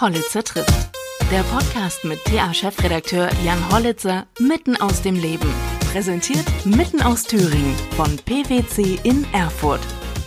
Hollitzer 0.00 0.42
trifft. 0.42 0.90
Der 1.30 1.42
Podcast 1.42 2.06
mit 2.06 2.24
TA-Chefredakteur 2.24 3.28
Jan 3.44 3.70
Hollitzer 3.70 4.26
mitten 4.38 4.80
aus 4.80 5.02
dem 5.02 5.14
Leben. 5.14 5.52
Präsentiert 5.92 6.46
mitten 6.64 7.02
aus 7.02 7.24
Thüringen 7.24 7.74
von 7.96 8.16
PwC 8.16 8.98
in 9.02 9.26
Erfurt. 9.34 9.80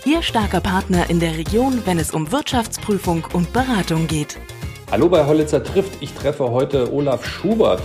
Ihr 0.06 0.22
starker 0.22 0.62
Partner 0.62 1.10
in 1.10 1.20
der 1.20 1.38
Region, 1.38 1.82
wenn 1.86 1.98
es 1.98 2.12
um 2.12 2.32
Wirtschaftsprüfung 2.32 3.26
und 3.34 3.52
Beratung 3.52 4.06
geht. 4.06 4.38
Hallo 4.92 5.10
bei 5.10 5.26
Hollitzer 5.26 5.64
trifft. 5.64 5.94
Ich 6.02 6.14
treffe 6.14 6.52
heute 6.52 6.94
Olaf 6.94 7.26
Schubert. 7.26 7.82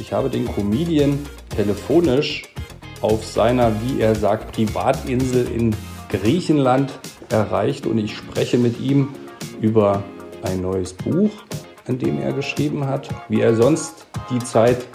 Ich 0.00 0.14
habe 0.14 0.30
den 0.30 0.46
Comedian 0.46 1.18
telefonisch 1.54 2.44
auf 3.02 3.26
seiner, 3.26 3.72
wie 3.82 4.00
er 4.00 4.14
sagt, 4.14 4.52
Privatinsel 4.52 5.46
in 5.48 5.76
Griechenland 6.08 6.98
erreicht 7.28 7.84
und 7.84 7.98
ich 7.98 8.16
spreche 8.16 8.56
mit 8.56 8.80
ihm 8.80 9.08
über 9.60 10.02
ein 10.46 10.60
neues 10.60 10.92
Buch, 10.92 11.30
an 11.86 11.98
dem 11.98 12.20
er 12.20 12.32
geschrieben 12.32 12.86
hat, 12.86 13.08
wie 13.28 13.40
er 13.40 13.54
sonst 13.54 14.06
die 14.30 14.38
Zeit 14.38 14.86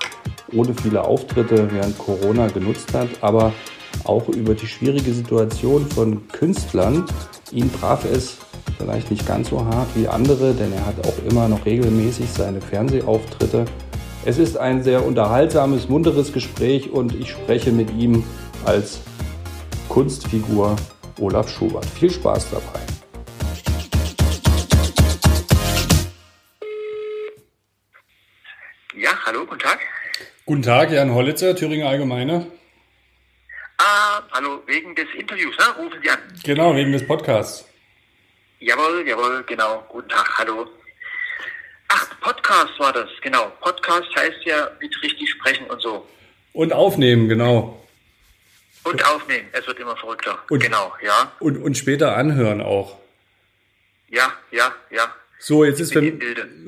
ohne 0.53 0.73
viele 0.73 1.03
Auftritte 1.03 1.69
während 1.71 1.97
Corona 1.97 2.47
genutzt 2.47 2.93
hat, 2.93 3.07
aber 3.21 3.53
auch 4.03 4.27
über 4.29 4.53
die 4.53 4.67
schwierige 4.67 5.13
Situation 5.13 5.85
von 5.87 6.27
Künstlern. 6.27 7.05
Ihn 7.51 7.71
traf 7.73 8.05
es 8.05 8.37
vielleicht 8.77 9.11
nicht 9.11 9.27
ganz 9.27 9.49
so 9.49 9.63
hart 9.63 9.87
wie 9.95 10.07
andere, 10.07 10.53
denn 10.53 10.73
er 10.73 10.85
hat 10.85 11.05
auch 11.05 11.31
immer 11.31 11.47
noch 11.47 11.65
regelmäßig 11.65 12.29
seine 12.29 12.61
Fernsehauftritte. 12.61 13.65
Es 14.25 14.37
ist 14.37 14.57
ein 14.57 14.83
sehr 14.83 15.05
unterhaltsames, 15.05 15.89
munteres 15.89 16.31
Gespräch 16.33 16.91
und 16.91 17.15
ich 17.15 17.31
spreche 17.31 17.71
mit 17.71 17.91
ihm 17.95 18.23
als 18.65 18.99
Kunstfigur 19.89 20.75
Olaf 21.19 21.49
Schubert. 21.49 21.85
Viel 21.85 22.11
Spaß 22.11 22.47
dabei. 22.51 22.80
Guten 30.51 30.63
Tag, 30.63 30.91
Jan 30.91 31.13
Hollitzer, 31.13 31.55
Thüringer 31.55 31.87
Allgemeine. 31.87 32.45
Ah, 33.77 34.21
hallo, 34.33 34.61
wegen 34.65 34.93
des 34.95 35.07
Interviews, 35.17 35.55
ne? 35.57 35.63
rufen 35.81 35.97
Sie 36.03 36.09
an. 36.09 36.19
Genau, 36.43 36.75
wegen 36.75 36.91
des 36.91 37.07
Podcasts. 37.07 37.63
Jawohl, 38.59 39.07
jawohl, 39.07 39.45
genau. 39.47 39.85
Guten 39.87 40.09
Tag, 40.09 40.29
hallo. 40.39 40.67
Ach, 41.87 42.19
Podcast 42.19 42.77
war 42.79 42.91
das, 42.91 43.07
genau. 43.21 43.49
Podcast 43.61 44.13
heißt 44.13 44.43
ja 44.43 44.69
mit 44.81 44.93
richtig 45.01 45.29
sprechen 45.29 45.67
und 45.67 45.81
so. 45.81 46.05
Und 46.51 46.73
aufnehmen, 46.73 47.29
genau. 47.29 47.81
Und 48.83 49.05
aufnehmen, 49.05 49.47
es 49.53 49.65
wird 49.65 49.79
immer 49.79 49.95
verrückter. 49.95 50.37
Und- 50.49 50.61
genau, 50.61 50.91
ja. 51.01 51.31
Und, 51.39 51.63
und 51.63 51.77
später 51.77 52.17
anhören 52.17 52.59
auch. 52.59 52.97
Ja, 54.09 54.33
ja, 54.51 54.75
ja. 54.89 55.15
So, 55.39 55.63
jetzt 55.63 55.79
ist 55.79 55.93
für, 55.93 56.11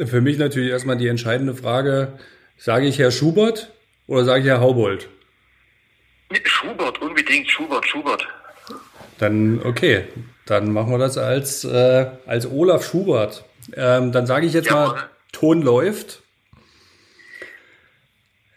für 0.07 0.21
mich 0.21 0.37
natürlich 0.37 0.69
erstmal 0.71 0.95
die 0.95 1.09
entscheidende 1.09 1.53
Frage, 1.53 2.17
sage 2.57 2.87
ich 2.87 2.99
Herr 2.99 3.11
Schubert 3.11 3.71
oder 4.07 4.25
sage 4.25 4.41
ich 4.41 4.47
Herr 4.47 4.61
Haubold? 4.61 5.09
Schubert, 6.43 7.01
unbedingt 7.01 7.49
Schubert, 7.49 7.85
Schubert. 7.87 8.27
Dann, 9.19 9.61
okay, 9.63 10.05
dann 10.45 10.71
machen 10.71 10.91
wir 10.91 10.97
das 10.97 11.17
als, 11.17 11.63
äh, 11.63 12.07
als 12.25 12.49
Olaf 12.49 12.85
Schubert. 12.85 13.45
Ähm, 13.75 14.11
dann 14.11 14.25
sage 14.25 14.45
ich 14.45 14.53
jetzt 14.53 14.67
Jawohl. 14.69 14.95
mal, 14.95 15.09
Ton 15.31 15.61
läuft. 15.61 16.21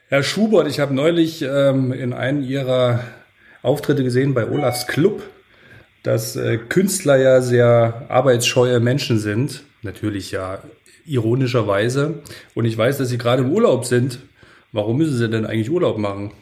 Herr 0.08 0.22
Schubert, 0.22 0.68
ich 0.68 0.78
habe 0.80 0.94
neulich 0.94 1.42
ähm, 1.42 1.92
in 1.92 2.12
einem 2.12 2.42
Ihrer 2.42 3.04
Auftritte 3.62 4.04
gesehen 4.04 4.34
bei 4.34 4.48
Olafs 4.48 4.86
Club, 4.86 5.22
dass 6.02 6.36
äh, 6.36 6.58
Künstler 6.58 7.16
ja 7.16 7.40
sehr 7.40 8.06
arbeitsscheue 8.08 8.78
Menschen 8.78 9.18
sind. 9.18 9.64
Natürlich 9.82 10.30
ja 10.30 10.62
ironischerweise. 11.06 12.22
Und 12.54 12.64
ich 12.64 12.76
weiß, 12.76 12.98
dass 12.98 13.08
Sie 13.08 13.18
gerade 13.18 13.42
im 13.42 13.50
Urlaub 13.50 13.84
sind. 13.84 14.20
Warum 14.72 14.98
müssen 14.98 15.16
Sie 15.16 15.28
denn 15.28 15.46
eigentlich 15.46 15.70
Urlaub 15.70 15.98
machen? 15.98 16.32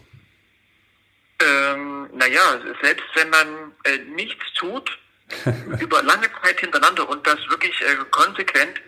Ähm, 1.41 2.09
naja, 2.15 2.61
selbst 2.83 3.05
wenn 3.15 3.31
man 3.31 3.73
äh, 3.85 3.99
nichts 4.15 4.45
tut, 4.57 4.99
über 5.81 6.03
lange 6.03 6.27
Zeit 6.43 6.61
hintereinander 6.61 7.09
und 7.09 7.27
das 7.27 7.39
wirklich 7.49 7.81
äh, 7.81 7.97
konsequent, 8.11 8.81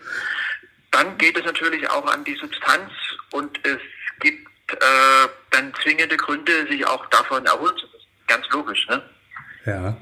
dann 0.90 1.18
geht 1.18 1.36
es 1.36 1.44
natürlich 1.44 1.88
auch 1.90 2.06
an 2.06 2.24
die 2.24 2.36
Substanz 2.36 2.90
und 3.32 3.58
es 3.66 3.78
gibt 4.20 4.48
äh, 4.72 5.28
dann 5.50 5.72
zwingende 5.82 6.16
Gründe, 6.16 6.66
sich 6.70 6.86
auch 6.86 7.06
davon 7.06 7.44
erholen 7.44 7.76
zu 7.76 7.86
müssen. 7.86 8.06
Ganz 8.26 8.46
logisch, 8.50 8.86
ne? 8.88 9.02
Ja. 9.66 9.96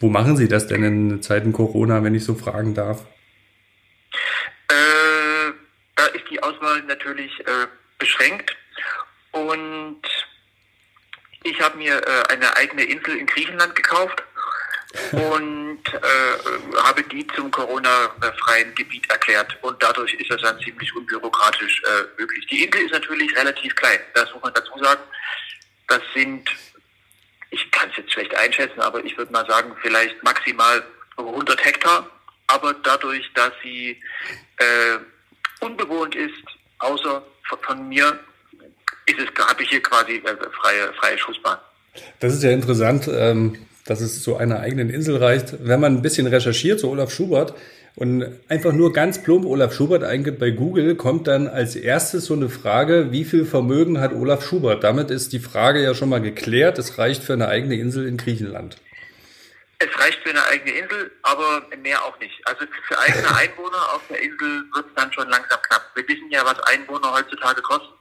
Wo 0.00 0.08
machen 0.08 0.36
Sie 0.36 0.48
das 0.48 0.66
denn 0.66 0.82
in 0.82 1.22
Zeiten 1.22 1.52
Corona, 1.52 2.02
wenn 2.02 2.14
ich 2.14 2.24
so 2.24 2.34
fragen 2.34 2.74
darf? 2.74 3.04
Äh, 4.68 5.19
ist 6.14 6.28
die 6.30 6.42
Auswahl 6.42 6.82
natürlich 6.82 7.38
äh, 7.40 7.66
beschränkt 7.98 8.56
und 9.32 10.02
ich 11.42 11.60
habe 11.60 11.78
mir 11.78 11.96
äh, 11.96 12.32
eine 12.32 12.54
eigene 12.56 12.84
Insel 12.84 13.16
in 13.16 13.26
Griechenland 13.26 13.74
gekauft 13.74 14.22
und 15.12 15.82
äh, 15.86 16.82
habe 16.82 17.02
die 17.04 17.26
zum 17.28 17.50
Corona-freien 17.50 18.74
Gebiet 18.74 19.08
erklärt 19.10 19.56
und 19.62 19.80
dadurch 19.82 20.12
ist 20.14 20.30
das 20.30 20.42
dann 20.42 20.58
ziemlich 20.60 20.94
unbürokratisch 20.94 21.82
äh, 21.84 22.20
möglich. 22.20 22.46
Die 22.46 22.64
Insel 22.64 22.82
ist 22.82 22.92
natürlich 22.92 23.34
relativ 23.36 23.74
klein, 23.76 24.00
das 24.14 24.32
muss 24.34 24.42
man 24.42 24.54
dazu 24.54 24.72
sagen. 24.82 25.02
Das 25.86 26.00
sind, 26.14 26.50
ich 27.50 27.70
kann 27.70 27.90
es 27.90 27.98
jetzt 27.98 28.12
schlecht 28.12 28.34
einschätzen, 28.34 28.80
aber 28.80 29.04
ich 29.04 29.16
würde 29.16 29.32
mal 29.32 29.46
sagen, 29.46 29.76
vielleicht 29.80 30.22
maximal 30.22 30.82
100 31.16 31.64
Hektar. 31.64 32.08
Aber 32.46 32.74
dadurch, 32.74 33.30
dass 33.34 33.52
sie 33.62 34.00
äh, 34.56 34.98
unbewohnt 35.60 36.14
ist, 36.14 36.44
außer 36.78 37.22
von, 37.62 37.88
mir, 37.88 38.18
ist 39.06 39.18
es, 39.18 39.44
habe 39.44 39.62
ich 39.62 39.70
hier 39.70 39.82
quasi 39.82 40.16
äh, 40.16 40.36
freie, 40.60 40.92
freie 40.98 41.18
Schussbahn. 41.18 41.58
Das 42.20 42.34
ist 42.34 42.42
ja 42.42 42.50
interessant, 42.50 43.08
ähm, 43.12 43.56
dass 43.84 44.00
es 44.00 44.22
zu 44.22 44.36
einer 44.36 44.60
eigenen 44.60 44.90
Insel 44.90 45.16
reicht. 45.16 45.66
Wenn 45.66 45.80
man 45.80 45.96
ein 45.96 46.02
bisschen 46.02 46.26
recherchiert 46.26 46.80
zu 46.80 46.88
Olaf 46.88 47.10
Schubert 47.12 47.54
und 47.96 48.24
einfach 48.48 48.72
nur 48.72 48.92
ganz 48.92 49.22
plump 49.22 49.44
Olaf 49.44 49.74
Schubert 49.74 50.04
eingibt 50.04 50.38
bei 50.38 50.50
Google, 50.50 50.94
kommt 50.94 51.26
dann 51.26 51.48
als 51.48 51.74
erstes 51.74 52.26
so 52.26 52.34
eine 52.34 52.48
Frage, 52.48 53.10
wie 53.10 53.24
viel 53.24 53.44
Vermögen 53.44 54.00
hat 54.00 54.12
Olaf 54.12 54.44
Schubert? 54.44 54.84
Damit 54.84 55.10
ist 55.10 55.32
die 55.32 55.40
Frage 55.40 55.82
ja 55.82 55.94
schon 55.94 56.08
mal 56.08 56.20
geklärt. 56.20 56.78
Es 56.78 56.98
reicht 56.98 57.24
für 57.24 57.32
eine 57.32 57.48
eigene 57.48 57.74
Insel 57.74 58.06
in 58.06 58.16
Griechenland. 58.16 58.76
Es 59.82 59.98
reicht 59.98 60.22
für 60.22 60.28
eine 60.28 60.44
eigene 60.44 60.72
Insel, 60.72 61.10
aber 61.22 61.62
mehr 61.82 62.04
auch 62.04 62.18
nicht. 62.20 62.46
Also 62.46 62.66
für, 62.86 62.98
eigene 62.98 63.34
Einwohner 63.36 63.94
auf 63.94 64.02
der 64.10 64.20
Insel 64.20 64.64
wird 64.74 64.86
es 64.86 64.94
dann 64.94 65.10
schon 65.12 65.28
langsam 65.28 65.58
knapp. 65.62 65.90
Wir 65.94 66.06
wissen 66.06 66.30
ja, 66.30 66.44
was 66.44 66.60
Einwohner 66.60 67.12
heutzutage 67.14 67.62
kosten. 67.62 67.94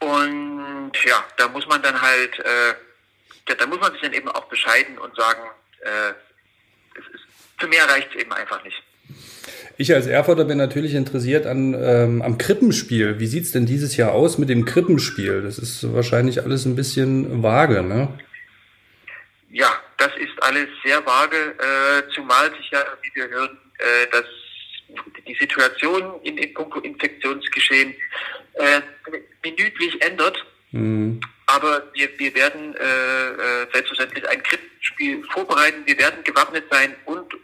Und 0.00 0.92
ja, 1.04 1.24
da 1.38 1.48
muss 1.48 1.66
man 1.66 1.82
dann 1.82 1.98
halt, 2.00 2.38
äh, 2.38 2.74
ja, 3.48 3.54
da 3.58 3.66
muss 3.66 3.80
man 3.80 3.92
sich 3.92 4.02
dann 4.02 4.12
eben 4.12 4.28
auch 4.28 4.44
bescheiden 4.44 4.98
und 4.98 5.16
sagen, 5.16 5.40
äh, 5.80 6.10
es 6.98 7.14
ist, 7.14 7.24
für 7.58 7.66
mehr 7.66 7.88
reicht 7.88 8.10
es 8.14 8.20
eben 8.20 8.32
einfach 8.32 8.62
nicht. 8.62 8.82
Ich 9.78 9.94
als 9.94 10.06
Erfurter 10.06 10.44
bin 10.44 10.58
natürlich 10.58 10.94
interessiert 10.94 11.46
an, 11.46 11.74
ähm, 11.74 12.20
am 12.20 12.36
Krippenspiel. 12.36 13.18
Wie 13.18 13.26
sieht's 13.26 13.52
denn 13.52 13.64
dieses 13.64 13.96
Jahr 13.96 14.12
aus 14.12 14.36
mit 14.36 14.50
dem 14.50 14.66
Krippenspiel? 14.66 15.42
Das 15.42 15.58
ist 15.58 15.94
wahrscheinlich 15.94 16.42
alles 16.42 16.66
ein 16.66 16.76
bisschen 16.76 17.42
vage, 17.42 17.82
ne? 17.82 18.08
Ja, 19.50 19.72
das 19.98 20.16
ist 20.16 20.42
alles 20.42 20.68
sehr 20.84 21.04
vage, 21.04 21.36
äh, 21.36 22.12
zumal 22.14 22.50
sich 22.56 22.70
ja, 22.70 22.84
wie 23.02 23.14
wir 23.14 23.28
hören, 23.28 23.58
äh, 23.78 24.06
dass 24.10 24.24
die 25.26 25.34
Situation 25.34 26.20
in, 26.22 26.38
in 26.38 26.52
puncto 26.54 26.80
Infektionsgeschehen 26.80 27.94
äh, 28.54 28.80
minütlich 29.42 30.00
ändert. 30.02 30.44
Hm. 30.70 31.20
Aber 31.46 31.88
wir, 31.92 32.08
wir 32.18 32.34
werden 32.34 32.74
äh, 32.74 32.82
äh, 32.82 33.66
selbstverständlich 33.72 34.28
ein 34.28 34.42
Krippenspiel 34.42 35.24
vorbereiten. 35.32 35.82
Wir 35.86 35.98
werden 35.98 36.24
gewappnet 36.24 36.64
sein 36.70 36.94
und 37.04 37.34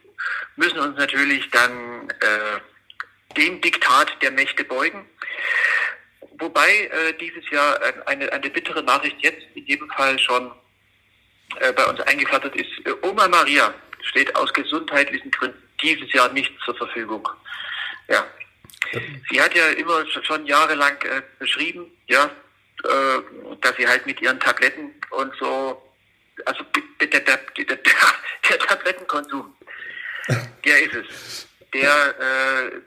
müssen 0.57 0.79
uns 0.79 0.97
natürlich 0.99 1.49
dann 1.51 2.09
äh, 2.21 3.35
dem 3.37 3.61
Diktat 3.61 4.11
der 4.23 4.31
Mächte 4.31 4.65
beugen. 4.65 5.07
Wobei 6.39 6.71
äh, 6.71 7.13
dieses 7.21 7.49
Jahr 7.51 7.81
äh, 7.83 7.93
eine, 8.07 8.33
eine 8.33 8.51
bittere 8.51 8.83
Nachricht 8.83 9.17
jetzt 9.21 9.43
in 9.55 9.67
jedem 9.67 9.91
Fall 9.91 10.19
schon 10.19 10.51
äh, 11.59 11.73
bei 11.73 11.85
uns 11.87 12.01
eingeflattert 12.01 12.55
ist. 12.57 12.71
Äh, 12.87 12.93
Oma 13.03 13.29
Maria 13.29 13.75
steht 14.03 14.35
aus 14.37 14.53
gesundheitlichen 14.53 15.31
Gründen 15.31 15.63
dieses 15.83 16.13
Jahr 16.13 16.33
nicht 16.33 16.53
zur 16.65 16.77
Verfügung. 16.77 17.29
Ja. 18.09 18.27
Sie 19.31 19.41
hat 19.41 19.55
ja 19.55 19.69
immer 19.71 20.01
sch- 20.01 20.25
schon 20.25 20.47
jahrelang 20.47 20.97
äh, 21.03 21.23
beschrieben, 21.39 21.91
ja, 22.09 22.25
äh, 22.85 23.21
dass 23.61 23.77
sie 23.77 23.87
halt 23.87 24.07
mit 24.07 24.21
ihren 24.21 24.41
Tabletten 24.41 24.95
und 25.11 25.33
so, 25.39 25.83
also 26.47 26.65
der, 27.01 27.07
der, 27.09 27.21
der, 27.21 27.39
der 28.49 28.59
Tablettenkonsum, 28.59 29.55
der 30.65 30.83
ist 30.83 30.95
es. 30.95 31.47
Der 31.73 31.91
äh, 32.19 32.81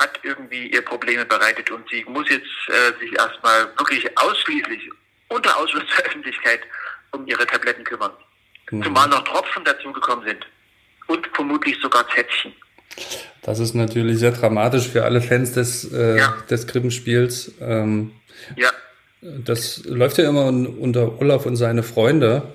hat 0.00 0.18
irgendwie 0.22 0.68
ihr 0.68 0.82
Probleme 0.82 1.24
bereitet 1.24 1.70
und 1.70 1.88
sie 1.90 2.04
muss 2.04 2.28
jetzt 2.30 2.46
äh, 2.68 2.98
sich 2.98 3.12
erstmal 3.18 3.66
wirklich 3.78 4.16
ausschließlich 4.18 4.90
unter 5.28 5.56
Ausschluss 5.56 5.84
der 5.98 6.06
Öffentlichkeit 6.06 6.60
um 7.14 7.26
ihre 7.26 7.46
Tabletten 7.46 7.84
kümmern. 7.84 8.10
Zumal 8.68 9.08
noch 9.08 9.22
Tropfen 9.24 9.64
dazugekommen 9.64 10.24
sind. 10.26 10.46
Und 11.06 11.26
vermutlich 11.34 11.78
sogar 11.80 12.06
Zäpfchen. 12.14 12.52
Das 13.42 13.58
ist 13.58 13.74
natürlich 13.74 14.18
sehr 14.18 14.32
dramatisch 14.32 14.88
für 14.88 15.04
alle 15.04 15.20
Fans 15.20 15.52
des, 15.52 15.92
äh, 15.92 16.18
ja. 16.18 16.34
des 16.48 16.66
Krippenspiels. 16.66 17.52
Ähm, 17.60 18.12
ja. 18.56 18.70
Das 19.20 19.84
läuft 19.84 20.18
ja 20.18 20.28
immer 20.28 20.46
unter 20.46 21.20
Olaf 21.20 21.46
und 21.46 21.56
seine 21.56 21.82
Freunde. 21.82 22.54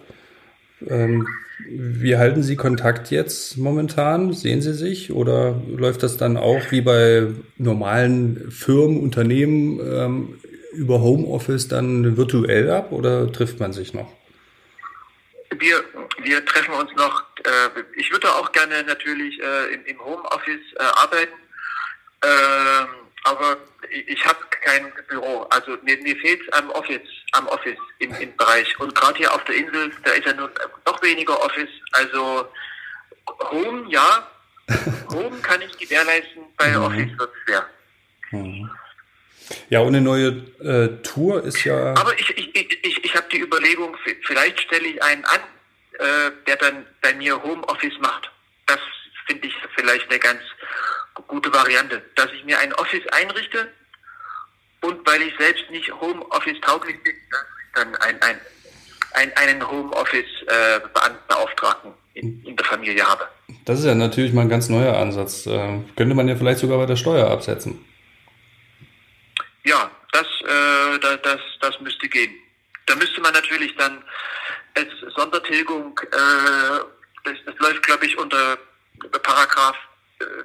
Ähm, 0.88 1.28
wie 1.68 2.18
halten 2.18 2.42
Sie 2.42 2.56
Kontakt 2.56 3.12
jetzt 3.12 3.58
momentan? 3.58 4.34
Sehen 4.34 4.62
Sie 4.62 4.74
sich? 4.74 5.12
Oder 5.12 5.62
läuft 5.68 6.04
das 6.04 6.18
dann 6.18 6.38
auch 6.38 6.72
wie 6.72 6.82
bei 6.82 7.28
normalen 7.58 8.50
Firmen, 8.50 9.00
Unternehmen 9.00 9.80
ähm, 9.80 10.40
über 10.74 11.02
Homeoffice 11.02 11.68
dann 11.68 12.18
virtuell 12.18 12.72
ab 12.72 12.92
oder 12.92 13.32
trifft 13.32 13.60
man 13.60 13.74
sich 13.74 13.94
noch? 13.94 14.08
Wir, 15.57 15.84
wir 16.19 16.46
treffen 16.46 16.74
uns 16.74 16.92
noch. 16.96 17.24
Äh, 17.44 17.84
ich 17.96 18.12
würde 18.12 18.30
auch 18.34 18.51
gerne 18.51 18.84
natürlich 18.84 19.42
äh, 19.42 19.74
im, 19.74 19.86
im 19.86 20.00
Homeoffice 20.00 20.74
äh, 20.75 20.84
arbeiten. 20.84 21.34
Ähm, 22.24 22.88
aber 23.24 23.57
ich 23.90 24.25
habe 24.25 24.40
kein 24.63 24.92
Büro. 25.07 25.44
Also 25.50 25.78
mir, 25.84 25.98
mir 26.01 26.16
fehlt 26.18 26.42
am 26.54 26.69
Office, 26.72 27.07
am 27.34 27.48
Office 27.48 27.78
im, 28.00 28.13
im 28.16 28.36
Bereich. 28.38 28.80
Und 28.80 28.94
gerade 28.96 29.18
hier 29.18 29.34
auf 29.34 29.44
der 29.46 29.56
Insel, 29.56 29.92
da 30.04 30.12
ist 30.12 30.25
ja 30.25 30.34
nur 30.34 30.51
noch 30.86 31.01
weniger 31.01 31.42
Office. 31.44 31.69
Also 31.92 32.48
Home, 33.51 33.90
ja. 33.90 34.28
Home 35.10 35.40
kann 35.42 35.62
ich 35.62 35.78
gewährleisten, 35.78 36.44
bei 36.57 36.69
mhm. 36.69 36.84
Office 36.84 37.18
wird 37.18 37.31
es 37.34 37.44
schwer. 37.44 37.69
Mhm. 38.31 38.69
Ja, 39.69 39.80
und 39.80 39.88
eine 39.88 40.01
neue 40.01 40.28
äh, 40.60 41.01
Tour 41.01 41.44
ist 41.44 41.63
ja. 41.63 41.96
Aber 41.96 42.18
ich, 42.19 42.30
ich, 42.38 42.56
ich, 42.56 42.99
ich 43.10 43.16
habe 43.16 43.28
die 43.32 43.40
Überlegung, 43.40 43.96
vielleicht 44.24 44.60
stelle 44.62 44.88
ich 44.88 45.02
einen 45.02 45.24
an, 45.26 45.40
äh, 45.94 46.30
der 46.46 46.58
dann 46.58 46.86
bei 47.02 47.16
mir 47.16 47.42
Homeoffice 47.42 47.98
macht. 48.00 48.30
Das 48.68 48.78
finde 49.26 49.48
ich 49.48 49.56
vielleicht 49.76 50.08
eine 50.10 50.20
ganz 50.20 50.42
gute 51.28 51.52
Variante, 51.52 52.04
dass 52.16 52.32
ich 52.32 52.46
mir 52.46 52.60
ein 52.60 52.72
Office 52.74 53.08
einrichte 53.08 53.68
und 54.82 55.08
weil 55.08 55.24
ich 55.24 55.34
selbst 55.40 55.72
nicht 55.72 55.92
Homeoffice 55.92 56.62
tauglich 56.62 57.02
bin, 57.04 57.16
dann 57.74 57.96
ein, 57.96 58.22
ein, 58.22 58.40
ein, 59.14 59.36
einen 59.38 59.68
Homeoffice-Beauftragten 59.68 61.94
äh, 62.14 62.20
in, 62.20 62.46
in 62.46 62.56
der 62.56 62.66
Familie 62.66 63.04
habe. 63.04 63.28
Das 63.66 63.80
ist 63.80 63.86
ja 63.86 63.96
natürlich 63.96 64.34
mal 64.34 64.44
ein 64.44 64.50
ganz 64.50 64.70
neuer 64.70 64.96
Ansatz. 64.96 65.48
Äh, 65.48 65.80
könnte 65.96 66.14
man 66.16 66.28
ja 66.28 66.36
vielleicht 66.36 66.60
sogar 66.60 66.78
bei 66.78 66.86
der 66.86 66.96
Steuer 66.96 67.28
absetzen. 67.30 67.84
Ja, 69.66 69.90
das, 70.12 70.28
äh, 70.44 71.00
das, 71.00 71.20
das, 71.24 71.42
das 71.60 71.82
müsste 71.82 72.08
gehen. 72.08 72.36
Da 72.89 72.95
müsste 72.95 73.21
man 73.21 73.33
natürlich 73.33 73.75
dann 73.75 74.03
als 74.75 74.89
Sondertilgung, 75.15 76.00
äh, 76.12 76.80
das, 77.24 77.38
das 77.45 77.56
läuft 77.59 77.83
glaube 77.83 78.06
ich 78.06 78.18
unter 78.18 78.57
Paragraph 79.21 79.77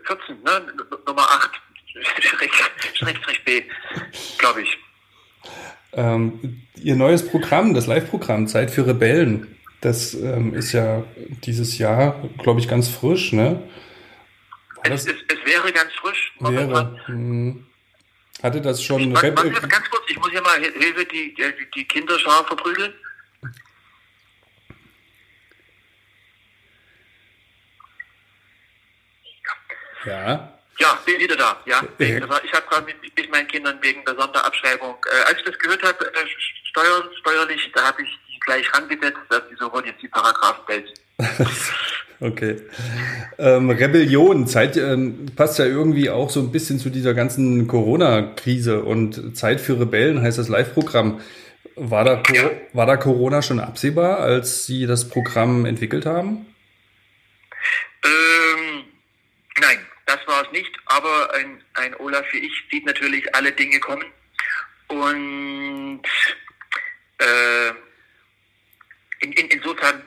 14, 0.06 0.42
ne? 0.42 0.74
Nummer 1.06 1.22
8, 1.22 1.50
Schrägstrich 2.94 3.44
B, 3.44 3.62
glaube 4.38 4.62
ich. 4.62 4.78
Ähm, 5.94 6.62
Ihr 6.76 6.96
neues 6.96 7.26
Programm, 7.26 7.72
das 7.72 7.86
Live-Programm 7.86 8.46
Zeit 8.46 8.70
für 8.70 8.86
Rebellen, 8.86 9.56
das 9.80 10.14
ähm, 10.14 10.54
ist 10.54 10.72
ja 10.72 11.04
dieses 11.44 11.78
Jahr, 11.78 12.28
glaube 12.42 12.60
ich, 12.60 12.68
ganz 12.68 12.88
frisch, 12.88 13.32
ne? 13.32 13.62
Es, 14.82 15.06
es, 15.06 15.14
es, 15.28 15.46
wäre 15.46 15.72
ganz 15.72 15.92
frisch. 15.94 16.34
Wäre. 16.40 17.00
Hm. 17.06 17.66
Hatte 18.44 18.60
das 18.60 18.82
schon... 18.82 19.00
Ich, 19.00 19.14
warte, 19.14 19.34
warte, 19.34 19.68
ganz 19.68 19.88
kurz, 19.88 20.04
ich 20.06 20.18
muss 20.18 20.30
hier 20.30 20.42
mal 20.42 20.60
Hilfe 20.60 21.06
die, 21.06 21.34
die, 21.34 21.70
die 21.74 21.84
Kinderschar 21.88 22.44
verprügeln. 22.44 22.92
Ja. 30.04 30.60
Ja, 30.78 30.98
bin 31.06 31.18
wieder 31.20 31.36
da. 31.36 31.62
Ja, 31.64 31.82
wegen, 31.96 32.16
ich 32.44 32.52
habe 32.52 32.66
gerade 32.68 32.84
mit, 32.84 33.16
mit, 33.16 33.30
meinen 33.30 33.48
Kindern 33.48 33.78
wegen 33.80 34.04
der 34.04 34.14
Sonderabschreibung, 34.14 34.96
äh, 35.06 35.24
als 35.24 35.38
ich 35.38 35.44
das 35.44 35.58
gehört 35.58 35.82
habe, 35.82 36.04
äh, 36.04 36.26
steuer, 36.64 37.10
steuerlich, 37.20 37.72
da 37.74 37.86
habe 37.86 38.02
ich 38.02 38.08
die 38.28 38.38
gleich 38.40 38.70
rangesetzt, 38.74 39.20
dass 39.30 39.48
die 39.48 39.54
sofort 39.54 39.86
jetzt 39.86 40.02
die 40.02 40.08
Paragraphen 40.08 40.66
bellt. 40.66 41.00
okay. 42.24 42.56
Ähm, 43.38 43.70
Rebellion, 43.70 44.46
Zeit 44.46 44.76
ähm, 44.76 45.26
passt 45.36 45.58
ja 45.58 45.66
irgendwie 45.66 46.10
auch 46.10 46.30
so 46.30 46.40
ein 46.40 46.52
bisschen 46.52 46.78
zu 46.78 46.90
dieser 46.90 47.14
ganzen 47.14 47.66
Corona-Krise 47.66 48.82
und 48.82 49.36
Zeit 49.36 49.60
für 49.60 49.78
Rebellen 49.78 50.22
heißt 50.22 50.38
das 50.38 50.48
Live-Programm. 50.48 51.20
War 51.76 52.04
da, 52.04 52.22
ja. 52.32 52.50
war 52.72 52.86
da 52.86 52.96
Corona 52.96 53.42
schon 53.42 53.58
absehbar, 53.58 54.18
als 54.18 54.66
Sie 54.66 54.86
das 54.86 55.08
Programm 55.08 55.64
entwickelt 55.64 56.06
haben? 56.06 56.46
Ähm, 58.04 58.84
nein, 59.60 59.78
das 60.06 60.18
war 60.26 60.44
es 60.44 60.52
nicht, 60.52 60.70
aber 60.86 61.34
ein, 61.34 61.60
ein 61.74 61.94
Olaf 61.96 62.24
wie 62.32 62.38
ich 62.38 62.52
sieht 62.70 62.86
natürlich 62.86 63.34
alle 63.34 63.50
Dinge 63.50 63.80
kommen. 63.80 64.04
Und 64.88 66.02
äh, 67.18 67.70
in, 69.20 69.32
in, 69.32 69.48
insofern 69.48 70.02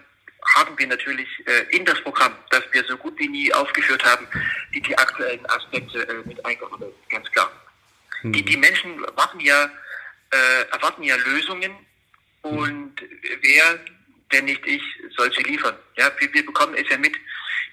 haben 0.56 0.78
wir 0.78 0.88
natürlich 0.88 1.28
äh, 1.46 1.76
in 1.76 1.86
das 1.86 2.02
Programm, 2.02 2.34
das 2.50 2.64
wir 2.72 2.84
so 2.86 2.98
gut 2.98 3.18
wie 3.20 3.28
nie 3.28 3.54
aufgeführt 3.54 4.04
haben, 4.06 4.28
die, 4.74 4.82
die 4.82 4.98
aktuellen 4.98 5.46
Aspekte 5.50 6.08
äh, 6.08 6.28
mit 6.28 6.44
eingearbeitet, 6.46 6.94
ganz 7.10 7.30
klar. 7.32 7.52
Mhm. 8.24 8.34
Die, 8.34 8.44
die 8.44 8.58
Menschen 8.58 9.04
erwarten 9.04 9.40
ja, 9.40 9.70
äh, 10.32 10.64
erwarten 10.72 11.04
ja 11.04 11.16
Lösungen 11.18 11.72
und 12.42 12.94
wer, 13.42 13.80
denn 14.32 14.46
nicht 14.46 14.66
ich, 14.66 14.82
soll 15.16 15.32
sie 15.34 15.44
liefern. 15.44 15.76
Ja, 15.98 16.12
wir, 16.20 16.34
wir 16.34 16.46
bekommen 16.46 16.76
es 16.76 16.90
ja 16.90 16.98
mit, 16.98 17.16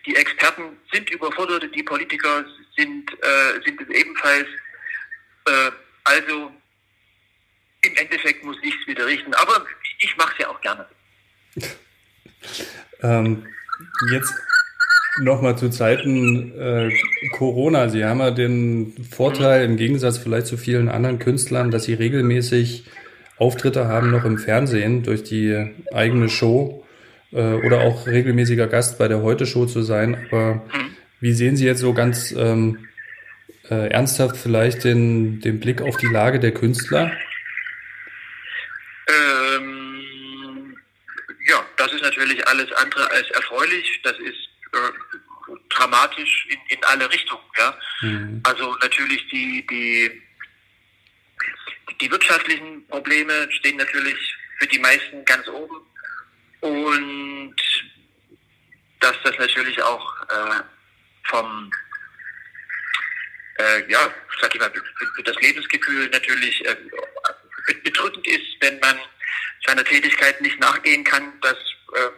die 0.07 0.17
Experten 0.17 0.77
sind 0.93 1.11
überfordert, 1.11 1.75
die 1.75 1.83
Politiker 1.83 2.45
sind, 2.77 3.11
äh, 3.23 3.61
sind 3.65 3.81
es 3.81 3.89
ebenfalls. 3.89 4.49
Äh, 5.47 5.71
also 6.05 6.53
im 7.83 7.97
Endeffekt 7.97 8.45
muss 8.45 8.57
ich 8.63 8.75
es 8.81 8.87
wieder 8.87 9.07
richten. 9.07 9.33
Aber 9.35 9.65
ich 9.99 10.17
mache 10.17 10.33
es 10.33 10.39
ja 10.41 10.49
auch 10.49 10.61
gerne. 10.61 10.87
ähm, 13.03 13.47
jetzt 14.13 14.33
nochmal 15.21 15.57
zu 15.57 15.71
Zeiten 15.71 16.59
äh, 16.59 16.91
Corona. 17.33 17.89
Sie 17.89 18.05
haben 18.05 18.21
ja 18.21 18.31
den 18.31 18.95
Vorteil, 19.11 19.65
im 19.65 19.77
Gegensatz 19.77 20.19
vielleicht 20.19 20.47
zu 20.47 20.57
vielen 20.57 20.89
anderen 20.89 21.19
Künstlern, 21.19 21.71
dass 21.71 21.85
Sie 21.85 21.95
regelmäßig 21.95 22.85
Auftritte 23.37 23.87
haben 23.87 24.11
noch 24.11 24.25
im 24.25 24.39
Fernsehen 24.39 25.03
durch 25.03 25.23
die 25.23 25.71
eigene 25.93 26.29
Show 26.29 26.85
äh, 27.33 27.55
oder 27.55 27.81
auch 27.81 28.07
regelmäßiger 28.07 28.67
Gast 28.67 28.99
bei 28.99 29.09
der 29.09 29.23
Heute-Show 29.23 29.67
zu 29.67 29.83
sein. 29.83 30.17
Aber 30.31 30.65
wie 31.21 31.33
sehen 31.33 31.57
Sie 31.57 31.67
jetzt 31.67 31.81
so 31.81 31.95
ganz 31.95 32.33
ähm, 32.33 32.87
äh, 33.71 33.89
ernsthaft 33.89 34.37
vielleicht 34.37 34.85
den, 34.85 35.41
den 35.41 35.61
Blick 35.61 35.83
auf 35.83 35.97
die 35.97 36.07
Lage 36.07 36.39
der 36.39 36.53
Künstler? 36.53 37.11
Ähm, 39.09 40.77
ja, 41.49 41.65
das 41.77 41.93
ist 41.93 42.03
natürlich 42.03 42.47
als 43.15 43.31
erfreulich. 43.31 44.01
Das 44.03 44.19
ist 44.19 44.49
äh, 44.73 44.93
dramatisch 45.71 46.47
in, 46.49 46.59
in 46.77 46.85
alle 46.85 47.11
Richtungen. 47.11 47.45
Ja? 47.59 47.79
Mhm. 48.01 48.41
Also 48.45 48.75
natürlich 48.81 49.27
die, 49.29 49.67
die, 49.67 50.23
die 52.01 52.11
wirtschaftlichen 52.11 52.87
Probleme 52.89 53.49
stehen 53.53 53.77
natürlich 53.77 54.37
für 54.59 54.67
die 54.67 54.79
meisten 54.79 55.25
ganz 55.25 55.47
oben. 55.49 55.77
Und 56.61 57.57
dass 59.01 59.17
das 59.23 59.37
natürlich 59.39 59.83
auch 59.83 60.23
äh, 60.31 60.63
vom, 61.25 61.71
äh, 63.59 63.91
ja, 63.91 64.15
sag 64.41 64.55
ich 64.55 64.61
mal, 64.61 64.73
für, 64.73 65.23
das 65.23 65.37
Lebensgefühl 65.37 66.09
natürlich 66.09 66.65
äh, 66.65 66.77
bedrückend 67.83 68.27
ist, 68.27 68.47
wenn 68.61 68.79
man 68.81 68.99
seiner 69.67 69.85
Tätigkeit 69.85 70.41
nicht 70.41 70.59
nachgehen 70.59 71.05
kann. 71.05 71.33
Das 71.43 71.57
äh, 71.95 72.11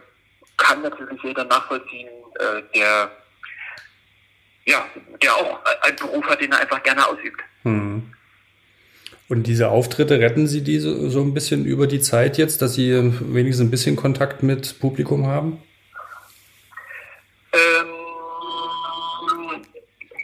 kann 0.67 0.81
natürlich 0.81 1.21
jeder 1.23 1.45
nachvollziehen, 1.45 2.09
äh, 2.39 2.61
der 2.75 3.11
ja, 4.65 4.85
der 5.21 5.33
auch 5.33 5.59
einen 5.81 5.95
Beruf 5.95 6.25
hat, 6.25 6.41
den 6.41 6.51
er 6.51 6.59
einfach 6.59 6.83
gerne 6.83 7.07
ausübt. 7.07 7.41
Hm. 7.63 8.13
Und 9.29 9.43
diese 9.43 9.69
Auftritte, 9.69 10.19
retten 10.19 10.47
Sie 10.47 10.61
diese 10.61 11.09
so 11.09 11.21
ein 11.21 11.33
bisschen 11.33 11.65
über 11.65 11.87
die 11.87 12.01
Zeit 12.01 12.37
jetzt, 12.37 12.61
dass 12.61 12.75
Sie 12.75 12.91
wenigstens 12.93 13.65
ein 13.65 13.71
bisschen 13.71 13.95
Kontakt 13.95 14.43
mit 14.43 14.79
Publikum 14.79 15.25
haben? 15.25 15.63
Ähm, 17.53 17.87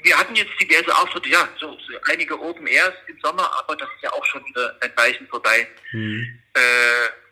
wir 0.03 0.17
hatten 0.17 0.35
jetzt 0.35 0.51
diverse 0.59 0.93
Auftritte, 0.95 1.29
ja, 1.29 1.47
so, 1.59 1.71
so, 1.71 1.93
einige 2.11 2.39
Open 2.39 2.67
Airs 2.67 2.93
im 3.07 3.17
Sommer, 3.21 3.49
aber 3.59 3.77
das 3.77 3.87
ist 3.95 4.03
ja 4.03 4.11
auch 4.11 4.25
schon 4.25 4.45
wieder 4.45 4.75
ein 4.81 4.91
Weichen 4.95 5.25
vorbei. 5.27 5.67
Mhm. 5.93 6.39
Äh, 6.53 7.22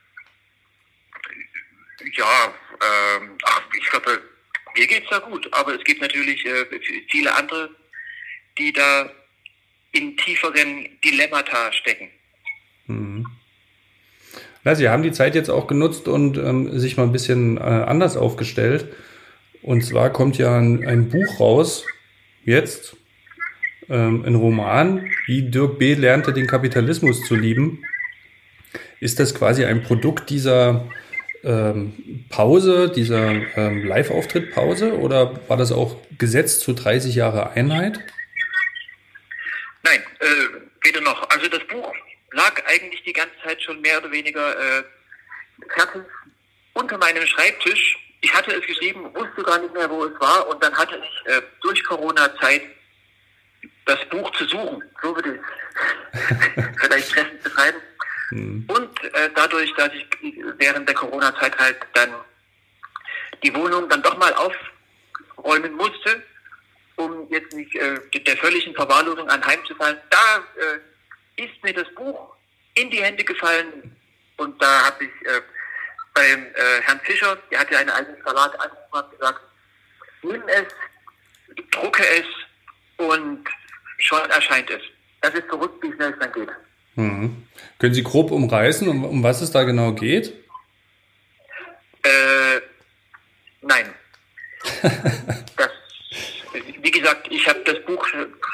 ja, 2.13 2.53
ähm, 2.81 3.37
ach, 3.43 3.61
ich 3.77 3.89
glaube, 3.89 4.21
mir 4.75 4.87
geht 4.87 5.03
es 5.03 5.09
da 5.09 5.19
gut, 5.19 5.47
aber 5.51 5.75
es 5.75 5.83
gibt 5.83 6.01
natürlich 6.01 6.45
äh, 6.45 6.65
viele 7.09 7.33
andere, 7.35 7.69
die 8.57 8.71
da 8.71 9.09
in 9.91 10.15
tieferen 10.17 10.87
Dilemmata 11.03 11.71
stecken. 11.73 12.09
Mhm. 12.87 13.25
Na, 14.63 14.75
Sie 14.75 14.89
haben 14.89 15.03
die 15.03 15.11
Zeit 15.11 15.35
jetzt 15.35 15.49
auch 15.49 15.67
genutzt 15.67 16.07
und 16.07 16.37
ähm, 16.37 16.77
sich 16.79 16.95
mal 16.95 17.03
ein 17.03 17.11
bisschen 17.11 17.57
äh, 17.57 17.61
anders 17.61 18.15
aufgestellt. 18.15 18.87
Und 19.63 19.83
zwar 19.83 20.11
kommt 20.11 20.37
ja 20.37 20.57
ein, 20.57 20.87
ein, 20.87 21.09
Buch 21.09 21.39
raus, 21.39 21.85
jetzt 22.45 22.95
ähm, 23.89 24.23
ein 24.25 24.35
Roman, 24.35 25.09
wie 25.25 25.49
Dirk 25.49 25.79
B. 25.79 25.93
lernte 25.95 26.33
den 26.33 26.47
Kapitalismus 26.47 27.23
zu 27.23 27.35
lieben. 27.35 27.83
Ist 28.99 29.19
das 29.19 29.33
quasi 29.33 29.65
ein 29.65 29.83
Produkt 29.83 30.29
dieser 30.29 30.87
ähm, 31.43 32.25
Pause, 32.29 32.89
dieser 32.89 33.31
ähm, 33.57 33.85
Live-Auftritt-Pause 33.85 34.97
oder 34.97 35.47
war 35.47 35.57
das 35.57 35.71
auch 35.71 35.97
gesetzt 36.17 36.61
zu 36.61 36.73
30 36.73 37.15
Jahre 37.15 37.51
Einheit? 37.51 37.99
Nein, 39.83 40.03
äh, 40.19 40.25
weder 40.83 41.01
noch. 41.01 41.29
Also 41.29 41.47
das 41.47 41.65
Buch 41.67 41.93
lag 42.31 42.61
eigentlich 42.65 43.03
die 43.03 43.13
ganze 43.13 43.35
Zeit 43.43 43.61
schon 43.61 43.81
mehr 43.81 43.97
oder 43.97 44.11
weniger 44.11 44.79
äh, 44.79 44.83
unter 46.73 46.97
meinem 46.97 47.25
Schreibtisch. 47.25 47.97
Ich 48.21 48.33
hatte 48.33 48.51
es 48.51 48.65
geschrieben, 48.65 49.13
wusste 49.15 49.43
gar 49.43 49.59
nicht 49.59 49.73
mehr, 49.73 49.89
wo 49.89 50.05
es 50.05 50.19
war 50.19 50.47
und 50.47 50.63
dann 50.63 50.73
hatte 50.77 50.95
ich 50.95 51.31
äh, 51.31 51.41
durch 51.61 51.83
Corona-Zeit 51.83 52.61
das 53.85 53.99
Buch 54.09 54.31
zu 54.33 54.45
suchen. 54.45 54.83
So 55.01 55.15
würde 55.15 55.35
ich 55.35 56.19
vielleicht 56.81 57.11
treffend 57.11 57.43
betreiben. 57.43 57.77
Mhm. 58.31 58.65
Und 58.67 59.03
äh, 59.03 59.29
dadurch, 59.35 59.73
dass 59.75 59.91
ich 59.93 60.07
während 60.57 60.87
der 60.87 60.95
Corona-Zeit 60.95 61.57
halt 61.57 61.77
dann 61.93 62.09
die 63.43 63.53
Wohnung 63.53 63.87
dann 63.89 64.01
doch 64.01 64.17
mal 64.17 64.33
aufräumen 64.33 65.73
musste, 65.73 66.23
um 66.95 67.27
jetzt 67.29 67.53
nicht 67.53 67.75
äh, 67.75 67.99
der 68.19 68.37
völligen 68.37 68.73
Verwahrlosung 68.75 69.27
anheimzufallen, 69.29 69.97
da 70.09 70.37
äh, 70.57 71.43
ist 71.43 71.63
mir 71.63 71.73
das 71.73 71.87
Buch 71.95 72.35
in 72.75 72.89
die 72.89 73.01
Hände 73.03 73.23
gefallen 73.23 73.95
und 74.37 74.61
da 74.61 74.85
habe 74.85 75.05
ich 75.05 75.27
äh, 75.27 75.41
beim 76.13 76.45
äh, 76.45 76.81
Herrn 76.81 76.99
Fischer, 77.01 77.37
der 77.51 77.59
hat 77.59 77.71
ja 77.71 77.79
einen 77.79 77.89
eigenen 77.89 78.21
Verlag 78.21 78.53
angefangen, 78.59 79.11
gesagt, 79.11 79.41
nimm 80.23 80.43
es, 80.47 80.67
drucke 81.71 82.03
es 82.07 82.25
und 82.97 83.47
schon 83.99 84.29
erscheint 84.29 84.69
es. 84.69 84.81
Das 85.21 85.33
ist 85.33 85.47
verrückt, 85.47 85.81
wie 85.83 85.93
schnell 85.93 86.13
es 86.13 86.19
dann 86.19 86.31
geht. 86.31 86.49
Mhm. 86.95 87.47
Können 87.79 87.93
Sie 87.93 88.03
grob 88.03 88.31
umreißen, 88.31 88.87
um, 88.87 89.03
um 89.03 89.23
was 89.23 89.41
es 89.41 89.51
da 89.51 89.63
genau 89.63 89.93
geht? 89.93 90.33
Äh, 92.03 92.61
nein. 93.61 93.93
das, 95.57 95.69
wie 96.81 96.91
gesagt, 96.91 97.27
ich 97.29 97.47
habe 97.47 97.59
das 97.65 97.83
Buch, 97.85 98.05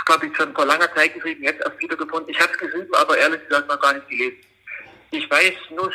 glaube 0.06 0.28
ich, 0.28 0.36
schon 0.36 0.54
vor 0.54 0.66
langer 0.66 0.94
Zeit 0.94 1.14
geschrieben, 1.14 1.44
jetzt 1.44 1.62
erst 1.62 1.80
wieder 1.82 1.96
gefunden. 1.96 2.30
Ich 2.30 2.40
habe 2.40 2.52
es 2.52 2.58
geschrieben, 2.58 2.94
aber 2.94 3.18
ehrlich 3.18 3.42
gesagt 3.48 3.68
noch 3.68 3.80
gar 3.80 3.94
nicht 3.94 4.08
gelesen. 4.08 4.38
Ich 5.12 5.30
weiß 5.30 5.54
nur 5.76 5.92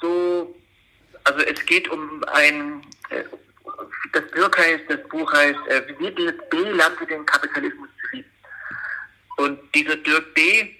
so, 0.00 0.54
also 1.24 1.40
es 1.40 1.64
geht 1.66 1.88
um 1.88 2.24
ein, 2.24 2.82
äh, 3.10 3.24
das 4.12 4.24
Buch 4.30 4.56
heißt, 4.56 4.84
das 4.88 5.08
Buch 5.08 5.32
heißt, 5.32 5.58
äh, 5.68 5.82
wie 5.98 6.10
Dirk 6.10 6.50
B. 6.50 6.56
lernte 6.56 7.06
den 7.06 7.24
Kapitalismus 7.26 7.88
zu 8.00 8.16
lieben. 8.16 8.30
Und 9.36 9.74
dieser 9.74 9.96
Dirk 9.96 10.34
B., 10.34 10.77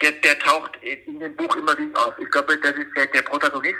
der, 0.00 0.12
der 0.12 0.38
taucht 0.38 0.76
in 0.82 1.20
dem 1.20 1.36
Buch 1.36 1.54
immer 1.56 1.76
wieder 1.76 2.06
auf. 2.06 2.14
Ich 2.18 2.30
glaube, 2.30 2.58
das 2.58 2.72
ist 2.72 2.88
der, 2.96 3.06
der 3.06 3.22
Protagonist, 3.22 3.78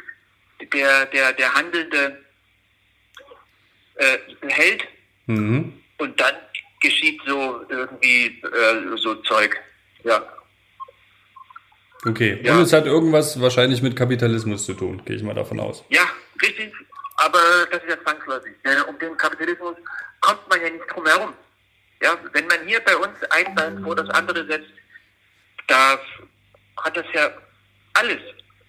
der, 0.73 1.07
der, 1.07 1.33
der 1.33 1.55
handelnde 1.55 2.25
äh, 3.97 4.19
Held. 4.49 4.85
Mhm. 5.27 5.81
Und 5.99 6.21
dann 6.21 6.35
geschieht 6.81 7.21
so 7.27 7.65
irgendwie 7.69 8.43
äh, 8.43 8.97
so 8.97 9.15
Zeug. 9.17 9.59
Ja. 10.05 10.23
Okay. 12.07 12.41
Ja. 12.43 12.55
Und 12.57 12.63
es 12.63 12.73
hat 12.73 12.87
irgendwas 12.87 13.41
wahrscheinlich 13.41 13.83
mit 13.83 13.95
Kapitalismus 13.97 14.65
zu 14.65 14.75
tun, 14.75 15.03
gehe 15.05 15.17
ich 15.17 15.23
mal 15.23 15.35
davon 15.35 15.61
aus. 15.61 15.85
Ja, 15.91 16.09
richtig. 16.43 16.73
Aber 17.17 17.39
das 17.71 17.83
ist 17.83 17.91
ja 17.91 18.03
zwangsläufig. 18.03 18.53
Denn 18.65 18.81
um 18.83 18.99
den 18.99 19.17
Kapitalismus 19.17 19.77
kommt 20.21 20.49
man 20.49 20.61
ja 20.63 20.71
nicht 20.71 20.87
drum 20.89 21.07
herum. 21.07 21.35
Ja, 22.03 22.17
wenn 22.33 22.47
man 22.47 22.67
hier 22.67 22.81
bei 22.81 22.97
uns 22.97 23.23
ein 23.29 23.55
Bein 23.55 23.83
vor 23.83 23.95
das 23.95 24.09
andere 24.09 24.47
setzt, 24.47 24.71
da 25.71 25.99
hat 26.77 26.97
das 26.97 27.07
ja 27.15 27.31
alles 27.95 28.19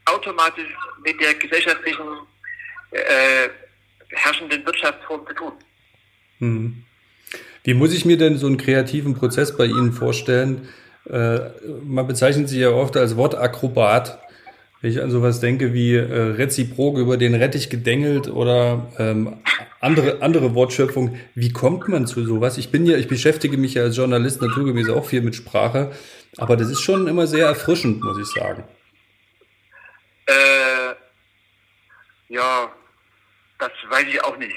automatisch 0.05 0.69
mit 1.03 1.19
der 1.19 1.33
gesellschaftlichen 1.33 2.05
äh, 2.91 3.49
herrschenden 4.09 4.65
Wirtschaftsform 4.65 5.25
zu 5.27 5.33
tun. 5.33 5.53
Hm. 6.39 6.83
Wie 7.63 7.73
muss 7.73 7.93
ich 7.93 8.05
mir 8.05 8.17
denn 8.17 8.37
so 8.37 8.47
einen 8.47 8.57
kreativen 8.57 9.15
Prozess 9.15 9.55
bei 9.55 9.65
Ihnen 9.65 9.93
vorstellen? 9.93 10.67
Äh, 11.09 11.39
man 11.83 12.07
bezeichnet 12.07 12.49
Sie 12.49 12.59
ja 12.59 12.69
oft 12.69 12.97
als 12.97 13.15
Wortakrobat. 13.15 14.19
Wenn 14.81 14.91
ich 14.91 15.01
an 15.01 15.11
sowas 15.11 15.39
denke 15.39 15.73
wie 15.73 15.93
äh, 15.93 16.01
reziprok 16.03 16.97
über 16.97 17.17
den 17.17 17.35
Rettich 17.35 17.69
gedengelt 17.69 18.27
oder 18.27 18.91
ähm, 18.97 19.37
andere, 19.79 20.21
andere 20.21 20.55
Wortschöpfung. 20.55 21.17
Wie 21.35 21.51
kommt 21.51 21.87
man 21.87 22.07
zu 22.07 22.25
sowas? 22.25 22.57
Ich 22.57 22.69
bin 22.71 22.85
ja, 22.85 22.97
ich 22.97 23.07
beschäftige 23.07 23.57
mich 23.57 23.75
ja 23.75 23.83
als 23.83 23.97
Journalist 23.97 24.41
naturgemäß 24.41 24.89
auch 24.89 25.05
viel 25.05 25.21
mit 25.21 25.35
Sprache, 25.35 25.91
aber 26.37 26.55
das 26.57 26.69
ist 26.69 26.81
schon 26.81 27.07
immer 27.07 27.27
sehr 27.27 27.47
erfrischend, 27.47 28.03
muss 28.03 28.17
ich 28.17 28.27
sagen. 28.27 28.63
Äh, 30.25 30.95
ja, 32.29 32.71
das 33.59 33.71
weiß 33.89 34.05
ich 34.07 34.23
auch 34.23 34.37
nicht. 34.37 34.55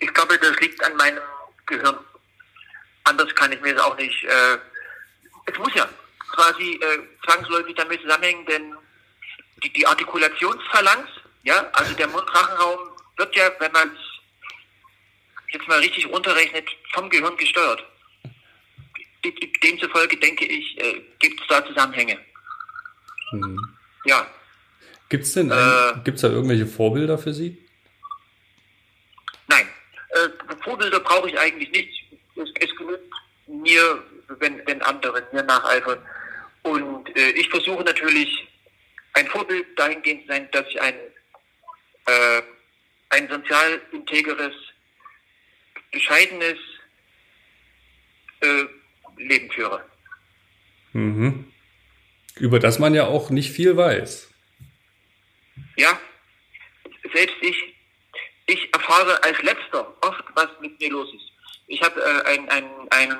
Ich 0.00 0.12
glaube, 0.12 0.38
das 0.38 0.58
liegt 0.60 0.82
an 0.84 0.96
meinem 0.96 1.22
Gehirn. 1.66 1.98
Anders 3.04 3.34
kann 3.34 3.52
ich 3.52 3.60
mir 3.60 3.74
das 3.74 3.84
auch 3.84 3.96
nicht. 3.96 4.24
Äh, 4.24 4.58
es 5.46 5.58
muss 5.58 5.74
ja 5.74 5.88
quasi 6.30 6.74
äh, 6.74 6.98
zwangsläufig 7.26 7.74
damit 7.76 8.00
zusammenhängen, 8.02 8.44
denn 8.46 8.74
die, 9.62 9.72
die 9.72 9.86
Artikulationsphalanx, 9.86 11.08
ja, 11.44 11.70
also 11.72 11.94
der 11.94 12.08
Mundrachenraum 12.08 12.78
wird 13.16 13.34
ja, 13.36 13.50
wenn 13.58 13.72
man 13.72 13.88
es 13.88 15.52
jetzt 15.52 15.68
mal 15.68 15.78
richtig 15.78 16.06
runterrechnet, 16.06 16.68
vom 16.92 17.08
Gehirn 17.08 17.36
gesteuert. 17.36 17.84
Demzufolge 19.62 20.16
denke 20.16 20.44
ich, 20.46 20.78
äh, 20.78 21.00
gibt 21.18 21.40
es 21.40 21.46
da 21.48 21.64
Zusammenhänge. 21.64 22.18
Hm. 23.30 23.76
Ja. 24.04 24.26
Gibt 25.08 25.24
es 25.24 25.32
denn 25.34 25.50
äh, 25.50 25.94
gibt's 26.04 26.22
da 26.22 26.28
irgendwelche 26.28 26.66
Vorbilder 26.66 27.18
für 27.18 27.32
Sie? 27.32 27.58
Nein, 29.46 29.68
äh, 30.10 30.54
Vorbilder 30.62 31.00
brauche 31.00 31.28
ich 31.28 31.38
eigentlich 31.38 31.70
nicht. 31.70 32.04
Es, 32.36 32.48
es 32.60 32.76
genügt 32.76 33.02
mir, 33.46 34.02
wenn, 34.40 34.66
wenn 34.66 34.82
andere 34.82 35.26
mir 35.32 35.42
nacheifern. 35.42 35.98
Und 36.62 37.16
äh, 37.16 37.30
ich 37.30 37.48
versuche 37.50 37.84
natürlich 37.84 38.48
ein 39.12 39.26
Vorbild 39.28 39.66
dahingehend 39.78 40.22
zu 40.22 40.28
sein, 40.28 40.48
dass 40.52 40.66
ich 40.68 40.80
ein, 40.80 40.94
äh, 42.06 42.42
ein 43.10 43.28
sozial 43.28 43.80
integeres 43.92 44.54
bescheidenes 45.92 46.58
äh, 48.40 48.64
Leben 49.16 49.50
führe. 49.50 49.84
Mhm. 50.92 51.52
Über 52.36 52.58
das 52.58 52.78
man 52.78 52.94
ja 52.94 53.06
auch 53.06 53.30
nicht 53.30 53.50
viel 53.50 53.76
weiß. 53.76 54.30
Ja, 55.76 55.98
selbst 57.12 57.36
ich, 57.40 57.74
ich 58.46 58.72
erfahre 58.72 59.22
als 59.22 59.40
letzter 59.42 59.94
oft, 60.02 60.24
was 60.34 60.48
mit 60.60 60.78
mir 60.80 60.90
los 60.90 61.08
ist. 61.14 61.32
Ich 61.66 61.82
habe 61.82 62.00
äh, 62.00 62.28
ein, 62.28 62.48
ein, 62.48 62.64
ein, 62.90 63.18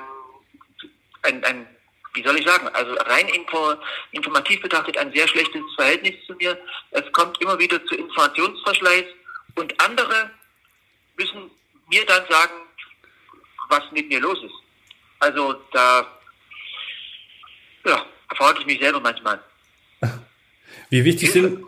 ein, 1.23 1.43
ein, 1.43 1.67
wie 2.13 2.23
soll 2.23 2.37
ich 2.37 2.45
sagen, 2.45 2.67
also 2.69 2.93
rein 2.93 3.27
info, 3.29 3.75
informativ 4.11 4.61
betrachtet 4.61 4.97
ein 4.97 5.13
sehr 5.13 5.27
schlechtes 5.27 5.61
Verhältnis 5.75 6.13
zu 6.27 6.33
mir. 6.35 6.57
Es 6.91 7.09
kommt 7.11 7.41
immer 7.41 7.57
wieder 7.57 7.83
zu 7.85 7.95
Informationsverschleiß 7.95 9.05
und 9.55 9.81
andere 9.81 10.31
müssen 11.17 11.49
mir 11.89 12.05
dann 12.05 12.23
sagen, 12.29 12.53
was 13.69 13.83
mit 13.91 14.07
mir 14.09 14.19
los 14.19 14.41
ist. 14.43 14.64
Also 15.19 15.55
da 15.71 16.05
ja, 17.85 18.05
verhalte 18.35 18.61
ich 18.61 18.65
mich 18.67 18.79
selber 18.79 18.99
manchmal. 18.99 19.39
Wie 20.89 21.03
wichtig 21.03 21.31
sind. 21.31 21.59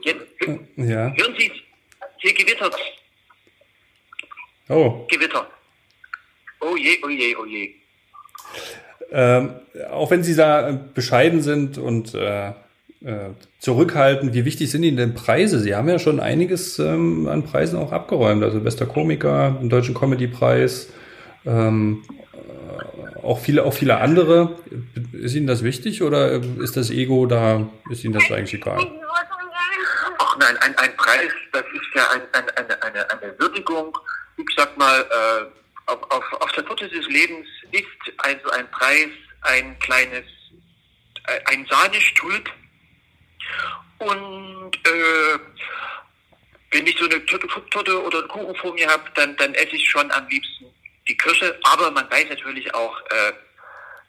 Ja. 0.75 1.13
Hören 1.15 1.35
Sie, 1.37 1.51
hier 2.17 2.33
gewittert. 2.33 2.75
Oh. 4.69 5.05
Gewitter. 5.09 5.47
Oh 6.59 6.75
je, 6.75 6.97
oh 7.03 7.09
je, 7.09 7.35
oh 7.35 7.45
je. 7.45 7.75
Ähm, 9.11 9.55
auch 9.89 10.11
wenn 10.11 10.23
Sie 10.23 10.35
da 10.35 10.71
bescheiden 10.93 11.41
sind 11.41 11.77
und 11.77 12.13
äh, 12.13 12.49
äh, 12.49 13.29
zurückhalten, 13.59 14.33
wie 14.33 14.43
wichtig 14.43 14.69
sind 14.71 14.83
Ihnen 14.83 14.97
denn 14.97 15.13
Preise? 15.13 15.59
Sie 15.59 15.75
haben 15.75 15.87
ja 15.87 15.99
schon 15.99 16.19
einiges 16.19 16.79
ähm, 16.79 17.27
an 17.27 17.43
Preisen 17.43 17.79
auch 17.79 17.91
abgeräumt. 17.91 18.43
Also 18.43 18.59
bester 18.59 18.85
Komiker, 18.85 19.57
den 19.61 19.69
Deutschen 19.69 19.93
Comedy-Preis, 19.93 20.89
ähm, 21.45 22.03
äh, 22.33 22.37
auch 23.27 23.39
viele, 23.39 23.63
auch 23.65 23.73
viele 23.73 23.97
andere. 23.97 24.57
Ist 25.11 25.35
Ihnen 25.35 25.47
das 25.47 25.63
wichtig 25.63 26.01
oder 26.01 26.41
ist 26.59 26.77
das 26.77 26.89
Ego 26.89 27.25
da, 27.25 27.69
ist 27.89 28.03
Ihnen 28.03 28.13
das 28.13 28.31
eigentlich 28.31 28.53
egal? 28.53 28.89
Ach 30.19 30.37
nein, 30.39 30.57
ein, 30.57 30.77
ein 30.77 30.95
Preis, 30.97 31.31
das 31.51 31.65
ist 31.73 31.95
ja 31.95 32.09
ein, 32.11 32.21
ein, 32.31 32.49
eine, 32.51 32.83
eine, 32.83 33.11
eine 33.11 33.39
Würdigung. 33.39 33.97
Ich 34.37 34.45
sag 34.55 34.77
mal, 34.77 35.01
äh, 35.01 35.91
auf, 35.91 36.33
auf, 36.41 36.51
der 36.53 36.65
Torte 36.65 36.87
des 36.87 37.07
Lebens 37.07 37.47
ist 37.71 37.85
also 38.17 38.49
ein 38.51 38.69
Preis 38.71 39.09
ein 39.41 39.77
kleines, 39.79 40.25
äh, 41.27 41.39
ein 41.45 41.65
Sahnestulp. 41.69 42.49
Und 43.99 44.75
äh, 44.85 45.39
wenn 46.71 46.85
ich 46.85 46.97
so 46.97 47.05
eine 47.05 47.25
Torte 47.25 48.03
oder 48.03 48.19
einen 48.19 48.27
Kuchen 48.27 48.55
vor 48.55 48.73
mir 48.73 48.87
habe, 48.87 49.03
dann, 49.15 49.35
dann 49.37 49.53
esse 49.53 49.75
ich 49.75 49.89
schon 49.89 50.11
am 50.11 50.27
liebsten 50.27 50.65
die 51.07 51.17
Kirsche. 51.17 51.57
Aber 51.63 51.91
man 51.91 52.09
weiß 52.09 52.29
natürlich 52.29 52.73
auch, 52.73 52.99
äh, 53.09 53.33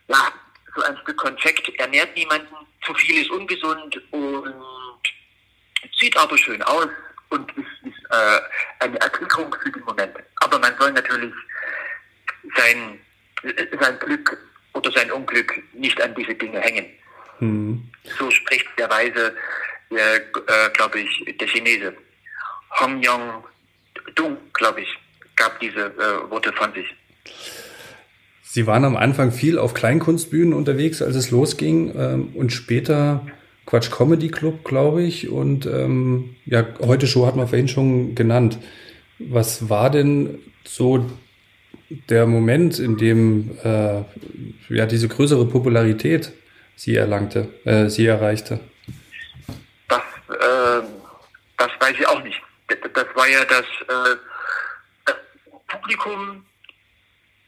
ja, 0.09 0.33
so 0.75 0.83
ein 0.83 0.97
Stück 1.02 1.17
Konfekt 1.17 1.69
ernährt 1.78 2.14
niemanden, 2.17 2.55
zu 2.85 2.95
viel 2.95 3.23
ist 3.23 3.31
ungesund 3.31 4.00
und 4.11 4.55
sieht 5.99 6.17
aber 6.17 6.37
schön 6.38 6.62
aus 6.62 6.88
und 7.31 7.50
ist, 7.52 7.67
ist 7.85 8.11
äh, 8.11 8.40
eine 8.81 9.00
Erquickung 9.00 9.55
für 9.62 9.71
den 9.71 9.83
Moment. 9.85 10.17
Aber 10.37 10.59
man 10.59 10.76
soll 10.78 10.93
natürlich 10.93 11.35
sein, 12.57 12.99
sein 13.81 13.99
Glück 13.99 14.38
oder 14.75 14.90
sein 14.93 15.11
Unglück 15.11 15.62
nicht 15.73 16.00
an 16.00 16.14
diese 16.14 16.35
Dinge 16.35 16.61
hängen. 16.61 16.87
Mhm. 17.40 17.90
So 18.19 18.31
spricht 18.31 18.67
der 18.78 18.90
Weise, 18.90 19.35
äh, 19.90 20.21
glaube 20.75 21.00
ich, 21.00 21.37
der 21.38 21.49
Chinese. 21.49 21.95
Hong 22.81 23.02
Yong 23.02 23.45
Dung, 24.14 24.38
glaube 24.52 24.83
ich, 24.83 24.99
gab 25.38 25.59
diese 25.61 25.87
äh, 25.87 26.30
Worte 26.30 26.52
von 26.52 26.73
sich. 26.73 26.95
Sie 28.42 28.66
waren 28.66 28.85
am 28.85 28.97
Anfang 28.97 29.30
viel 29.30 29.59
auf 29.59 29.75
Kleinkunstbühnen 29.75 30.54
unterwegs, 30.54 31.02
als 31.02 31.16
es 31.16 31.30
losging, 31.30 31.95
ähm, 31.97 32.28
und 32.35 32.52
später 32.52 33.26
Quatsch 33.66 33.90
Comedy 33.90 34.28
Club, 34.28 34.64
glaube 34.64 35.02
ich, 35.02 35.28
und 35.28 35.66
ähm, 35.66 36.37
ja, 36.47 36.66
heute 36.80 37.07
Show 37.07 37.26
hat 37.26 37.37
man 37.37 37.49
vorhin 37.49 37.68
schon 37.68 38.14
genannt. 38.14 38.59
Was 39.18 39.68
war 39.68 39.90
denn 39.90 40.38
so 40.64 41.04
der 42.09 42.26
Moment, 42.26 42.78
in 42.78 42.97
dem 42.97 43.59
äh, 43.62 44.02
ja 44.71 44.87
diese 44.87 45.09
größere 45.09 45.45
Popularität 45.45 46.33
sie 46.76 46.97
erlangte, 46.97 47.49
äh, 47.64 47.88
sie 47.88 48.07
erreichte? 48.07 48.61
Das, 49.88 50.00
äh, 50.30 50.83
das 51.59 51.71
weiß 51.80 51.95
ich 51.99 52.09
auch 52.09 52.23
nicht. 52.23 52.40
Das 52.68 53.07
war 53.14 53.28
ja 53.28 53.45
das, 53.45 53.61
äh, 53.61 53.85
das 53.88 54.18
Publikum 55.88 56.45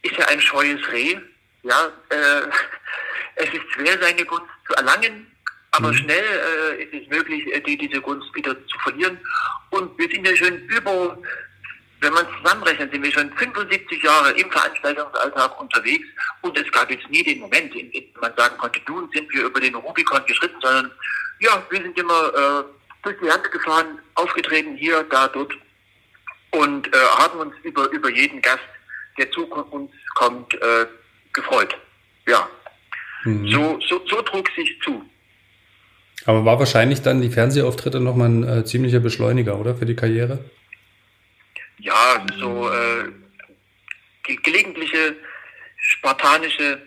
ist 0.01 0.17
ja 0.17 0.27
ein 0.29 0.41
scheues 0.41 0.81
Reh. 0.93 1.19
Ja, 1.63 1.93
äh, 2.09 2.49
es 3.37 3.49
ist 3.53 3.71
schwer, 3.73 3.99
seine 4.01 4.25
Gunst 4.25 4.49
zu 4.67 4.75
erlangen, 4.77 5.31
aber 5.73 5.89
mhm. 5.89 5.95
schnell 5.95 6.25
äh, 6.25 6.85
ist 6.85 7.03
es 7.03 7.09
möglich, 7.09 7.47
äh, 7.53 7.61
die, 7.61 7.77
diese 7.77 8.01
Gunst 8.01 8.35
wieder 8.35 8.55
zu 8.67 8.79
verlieren. 8.79 9.19
Und 9.69 9.97
wir 9.99 10.09
sind 10.09 10.27
ja 10.27 10.35
schon 10.35 10.57
über, 10.69 11.19
wenn 12.01 12.15
man 12.15 12.27
zusammenrechnet, 12.39 12.91
sind 12.93 13.05
wir 13.05 13.13
schon 13.13 13.31
75 13.35 14.03
Jahre 14.03 14.31
im 14.31 14.51
Veranstaltungsalltag 14.51 15.61
unterwegs 15.61 16.07
und 16.41 16.57
es 16.59 16.73
gab 16.73 16.91
jetzt 16.91 17.11
nie 17.11 17.23
den 17.23 17.41
Moment, 17.41 17.75
in 17.75 17.93
dem 17.93 18.05
man 18.23 18.35
sagen 18.39 18.57
konnte, 18.57 18.81
nun 18.89 19.11
sind 19.13 19.31
wir 19.35 19.45
über 19.45 19.61
den 19.61 19.75
Rubikon 19.75 20.25
geschritten, 20.25 20.57
sondern 20.63 20.91
ja, 21.41 21.63
wir 21.69 21.83
sind 21.83 21.99
immer 21.99 22.35
äh, 22.35 22.65
durch 23.03 23.17
die 23.23 23.31
Hand 23.31 23.51
gefahren, 23.53 23.99
aufgetreten, 24.15 24.77
hier, 24.77 25.03
da, 25.05 25.29
dort 25.29 25.53
und 26.51 26.87
äh, 26.89 26.99
haben 27.19 27.41
uns 27.41 27.55
über, 27.63 27.89
über 27.91 28.11
jeden 28.11 28.41
Gast 28.43 28.61
der 29.19 29.31
zu 29.31 29.45
uns 29.45 29.91
kommt, 30.15 30.55
äh, 30.55 30.87
gefreut. 31.33 31.77
Ja. 32.27 32.49
Mhm. 33.25 33.49
So, 33.49 33.81
so, 33.87 34.01
so 34.07 34.23
trug 34.23 34.49
sich 34.57 34.81
zu. 34.83 35.05
Aber 36.27 36.45
war 36.45 36.59
wahrscheinlich 36.59 37.03
dann 37.03 37.21
die 37.21 37.31
Fernsehauftritte 37.31 38.01
nochmal 38.01 38.29
ein 38.29 38.43
äh, 38.45 38.65
ziemlicher 38.65 39.01
Beschleuniger, 39.01 39.59
oder? 39.59 39.75
Für 39.75 39.87
die 39.87 39.97
Karriere? 39.97 40.45
Ja, 41.79 42.25
so 42.39 42.71
äh, 42.71 43.11
ge 44.25 44.37
gelegentliche 44.37 45.17
spartanische 45.77 46.83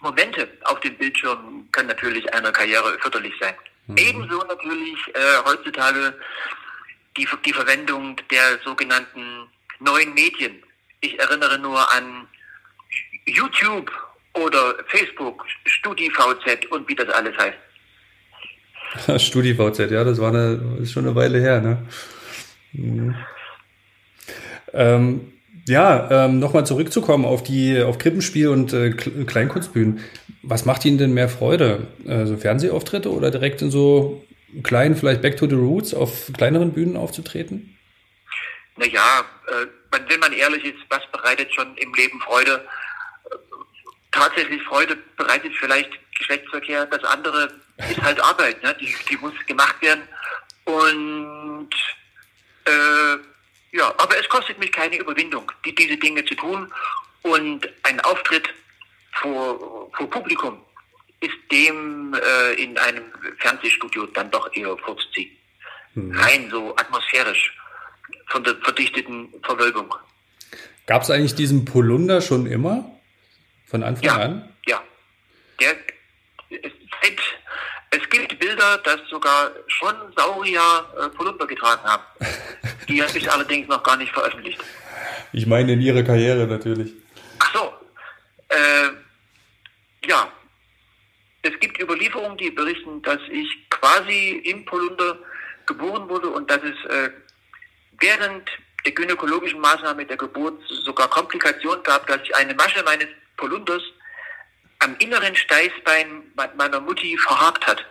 Momente 0.00 0.48
auf 0.64 0.80
dem 0.80 0.96
Bildschirm 0.96 1.68
können 1.70 1.88
natürlich 1.88 2.32
einer 2.34 2.50
Karriere 2.50 2.98
förderlich 3.00 3.34
sein. 3.40 3.54
Mhm. 3.86 3.96
Ebenso 3.98 4.38
natürlich 4.38 4.98
äh, 5.14 5.44
heutzutage 5.44 6.14
die, 7.16 7.28
die 7.44 7.52
Verwendung 7.52 8.16
der 8.30 8.58
sogenannten 8.64 9.48
neuen 9.80 10.14
Medien, 10.14 10.62
ich 11.00 11.18
erinnere 11.18 11.58
nur 11.58 11.92
an 11.92 12.26
YouTube 13.26 13.90
oder 14.34 14.74
Facebook, 14.86 15.44
StudiVZ 15.64 16.66
und 16.70 16.88
wie 16.88 16.94
das 16.94 17.08
alles 17.08 17.36
heißt. 17.36 17.58
StudiVZ, 19.26 19.90
ja, 19.90 20.04
das 20.04 20.20
war 20.20 20.30
eine, 20.30 20.78
ist 20.80 20.92
schon 20.92 21.06
eine 21.06 21.14
Weile 21.14 21.40
her, 21.40 21.60
ne? 21.60 21.86
Mhm. 22.72 23.14
Ähm, 24.72 25.32
ja, 25.66 26.26
ähm, 26.26 26.40
nochmal 26.40 26.66
zurückzukommen 26.66 27.24
auf 27.24 27.42
die 27.42 27.80
auf 27.80 27.98
Krippenspiel 27.98 28.48
und 28.48 28.72
äh, 28.72 28.90
Kleinkunstbühnen. 28.90 30.00
Was 30.42 30.66
macht 30.66 30.84
Ihnen 30.84 30.98
denn 30.98 31.14
mehr 31.14 31.28
Freude? 31.28 31.86
Also 32.06 32.36
Fernsehauftritte 32.36 33.10
oder 33.10 33.30
direkt 33.30 33.62
in 33.62 33.70
so 33.70 34.22
kleinen, 34.62 34.96
vielleicht 34.96 35.22
Back 35.22 35.36
to 35.36 35.46
the 35.46 35.54
Roots 35.54 35.94
auf 35.94 36.30
kleineren 36.36 36.72
Bühnen 36.72 36.96
aufzutreten? 36.96 37.78
Naja, 38.76 39.24
äh, 39.48 39.66
wenn 40.08 40.20
man 40.20 40.32
ehrlich 40.32 40.64
ist, 40.64 40.78
was 40.88 41.02
bereitet 41.12 41.52
schon 41.54 41.76
im 41.76 41.94
Leben 41.94 42.20
Freude? 42.20 42.66
Tatsächlich 44.10 44.62
Freude 44.62 44.96
bereitet 45.16 45.52
vielleicht 45.58 45.90
Geschlechtsverkehr. 46.18 46.86
Das 46.86 47.02
andere 47.04 47.52
ist 47.88 48.00
halt 48.02 48.20
Arbeit, 48.20 48.62
ne? 48.62 48.76
die, 48.80 48.94
die 49.08 49.16
muss 49.16 49.32
gemacht 49.46 49.80
werden. 49.82 50.02
Und 50.64 51.70
äh, 52.64 53.76
ja, 53.76 53.92
aber 53.98 54.18
es 54.18 54.28
kostet 54.28 54.58
mich 54.58 54.72
keine 54.72 54.96
Überwindung, 54.96 55.50
die, 55.64 55.74
diese 55.74 55.96
Dinge 55.96 56.24
zu 56.24 56.34
tun. 56.34 56.72
Und 57.22 57.68
ein 57.82 58.00
Auftritt 58.00 58.48
vor, 59.12 59.90
vor 59.96 60.10
Publikum 60.10 60.60
ist 61.24 61.52
dem 61.52 62.14
äh, 62.14 62.62
in 62.62 62.76
einem 62.78 63.04
Fernsehstudio 63.38 64.06
dann 64.06 64.30
doch 64.30 64.54
eher 64.54 64.76
vorzuziehen. 64.78 65.30
Mhm. 65.94 66.16
Rein 66.18 66.50
so 66.50 66.74
atmosphärisch 66.76 67.56
von 68.26 68.44
der 68.44 68.56
verdichteten 68.56 69.28
Verwölbung. 69.42 69.94
Gab 70.86 71.02
es 71.02 71.10
eigentlich 71.10 71.34
diesen 71.34 71.64
Polunder 71.64 72.20
schon 72.20 72.46
immer? 72.46 72.90
Von 73.66 73.82
Anfang 73.82 74.04
ja, 74.04 74.16
an? 74.16 74.52
Ja. 74.66 74.82
Der, 75.60 75.74
es, 76.50 76.72
es 77.90 78.10
gibt 78.10 78.38
Bilder, 78.38 78.78
dass 78.78 79.00
sogar 79.08 79.50
schon 79.68 79.94
Saurier 80.16 80.60
äh, 81.00 81.08
Polunder 81.10 81.46
getragen 81.46 81.82
haben. 81.84 82.02
Die 82.88 83.02
habe 83.02 83.16
ich 83.16 83.30
allerdings 83.30 83.68
noch 83.68 83.82
gar 83.82 83.96
nicht 83.96 84.12
veröffentlicht. 84.12 84.60
Ich 85.32 85.46
meine 85.46 85.72
in 85.72 85.80
ihrer 85.80 86.02
Karriere 86.02 86.46
natürlich. 86.46 86.92
Ach 87.38 87.52
so. 87.54 87.72
Äh, 88.48 88.90
ja. 90.06 90.30
Es 91.42 91.58
gibt 91.60 91.78
Überlieferungen, 92.14 92.38
die 92.38 92.50
berichten, 92.50 93.02
dass 93.02 93.18
ich 93.30 93.48
quasi 93.70 94.42
im 94.44 94.64
Polunder 94.64 95.18
geboren 95.66 96.08
wurde 96.08 96.28
und 96.28 96.50
dass 96.50 96.60
es 96.62 96.90
äh, 96.90 97.10
während 98.00 98.48
der 98.84 98.92
gynäkologischen 98.92 99.60
Maßnahme 99.60 100.04
der 100.04 100.16
Geburt 100.16 100.60
sogar 100.68 101.08
Komplikationen 101.08 101.82
gab, 101.82 102.06
dass 102.06 102.20
sich 102.20 102.34
eine 102.36 102.54
Masche 102.54 102.82
meines 102.84 103.08
Polunders 103.36 103.82
am 104.80 104.94
inneren 104.98 105.34
Steißbein 105.34 106.22
meiner 106.56 106.80
Mutti 106.80 107.16
verhakt 107.16 107.66
hat. 107.66 107.84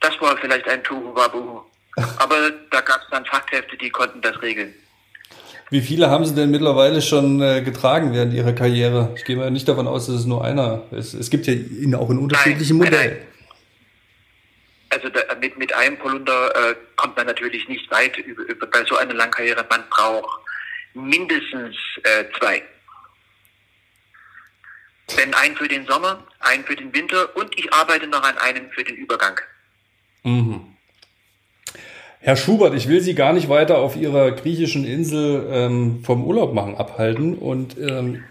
Das 0.00 0.20
war 0.20 0.36
vielleicht 0.38 0.68
ein 0.68 0.82
Tuhu 0.82 1.14
Aber 2.18 2.50
da 2.70 2.80
gab 2.80 3.00
es 3.02 3.08
dann 3.10 3.24
Fachkräfte, 3.26 3.76
die 3.76 3.90
konnten 3.90 4.20
das 4.20 4.40
regeln. 4.42 4.74
Wie 5.70 5.80
viele 5.80 6.10
haben 6.10 6.24
Sie 6.24 6.34
denn 6.34 6.50
mittlerweile 6.50 7.02
schon 7.02 7.40
äh, 7.42 7.60
getragen 7.60 8.12
während 8.12 8.32
Ihrer 8.32 8.52
Karriere? 8.52 9.12
Ich 9.16 9.24
gehe 9.24 9.36
mal 9.36 9.50
nicht 9.50 9.66
davon 9.66 9.88
aus, 9.88 10.06
dass 10.06 10.14
es 10.14 10.24
nur 10.24 10.44
einer 10.44 10.84
ist. 10.92 11.14
Es 11.14 11.28
gibt 11.28 11.46
ja 11.46 11.54
ihn 11.54 11.94
auch 11.94 12.08
in 12.10 12.18
unterschiedlichen 12.18 12.78
nein, 12.78 12.90
Modellen. 12.90 13.16
Nein, 13.16 13.26
also 14.90 15.08
da, 15.08 15.20
mit, 15.40 15.58
mit 15.58 15.74
einem 15.74 15.98
Polunder 15.98 16.70
äh, 16.70 16.74
kommt 16.94 17.16
man 17.16 17.26
natürlich 17.26 17.68
nicht 17.68 17.90
weit 17.90 18.16
über, 18.18 18.42
über, 18.42 18.66
bei 18.66 18.84
so 18.84 18.96
einer 18.96 19.14
Langkarriere. 19.14 19.66
Man 19.68 19.82
braucht 19.90 20.40
mindestens 20.94 21.74
äh, 22.04 22.24
zwei. 22.38 22.62
Denn 25.18 25.34
einen 25.34 25.56
für 25.56 25.68
den 25.68 25.86
Sommer, 25.86 26.24
einen 26.40 26.64
für 26.64 26.76
den 26.76 26.94
Winter 26.94 27.36
und 27.36 27.58
ich 27.58 27.72
arbeite 27.72 28.06
noch 28.06 28.22
an 28.22 28.38
einem 28.38 28.70
für 28.70 28.84
den 28.84 28.96
Übergang. 28.96 29.40
Mhm. 30.22 30.75
Herr 32.26 32.34
Schubert, 32.34 32.74
ich 32.74 32.88
will 32.88 33.00
Sie 33.00 33.14
gar 33.14 33.32
nicht 33.32 33.48
weiter 33.48 33.78
auf 33.78 33.94
Ihrer 33.94 34.32
griechischen 34.32 34.84
Insel 34.84 35.46
ähm, 35.48 36.02
vom 36.02 36.24
Urlaub 36.24 36.54
machen 36.54 36.74
abhalten 36.74 37.38
und 37.38 37.78
ähm, 37.78 38.24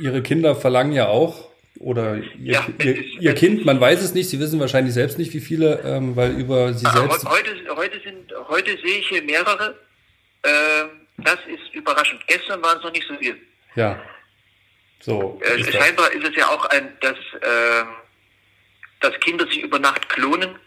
Ihre 0.00 0.22
Kinder 0.22 0.54
verlangen 0.54 0.92
ja 0.92 1.08
auch 1.08 1.48
oder 1.80 2.18
ihr, 2.18 2.52
ja, 2.52 2.66
ihr, 2.78 3.04
ihr 3.18 3.34
Kind, 3.34 3.64
man 3.64 3.80
weiß 3.80 4.00
es 4.00 4.14
nicht, 4.14 4.30
Sie 4.30 4.38
wissen 4.38 4.60
wahrscheinlich 4.60 4.94
selbst 4.94 5.18
nicht, 5.18 5.34
wie 5.34 5.40
viele, 5.40 5.80
ähm, 5.84 6.14
weil 6.14 6.38
über 6.38 6.72
Sie 6.72 6.86
ah, 6.86 6.98
selbst. 6.98 7.28
Heute, 7.28 7.50
heute, 7.74 8.00
sind, 8.04 8.32
heute 8.46 8.70
sehe 8.78 8.98
ich 9.00 9.08
hier 9.08 9.22
mehrere. 9.22 9.74
Ähm, 10.44 10.90
das 11.18 11.38
ist 11.52 11.74
überraschend. 11.74 12.20
Gestern 12.28 12.62
waren 12.62 12.78
es 12.78 12.84
noch 12.84 12.92
nicht 12.92 13.08
so 13.08 13.16
viel. 13.16 13.36
Ja. 13.74 14.00
So. 15.00 15.40
Äh, 15.42 15.62
ist 15.62 15.72
scheinbar 15.72 16.12
ist 16.12 16.28
es 16.28 16.36
ja 16.36 16.46
auch 16.46 16.64
ein, 16.66 16.92
dass, 17.00 17.16
äh, 17.40 17.84
dass 19.00 19.18
Kinder 19.18 19.44
sich 19.48 19.62
über 19.62 19.80
Nacht 19.80 20.08
klonen 20.10 20.60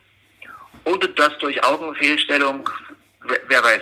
oder 0.85 1.07
dass 1.09 1.37
durch 1.39 1.63
Augenfehlstellung, 1.63 2.69
wer, 3.25 3.39
wer 3.47 3.63
weiß. 3.63 3.81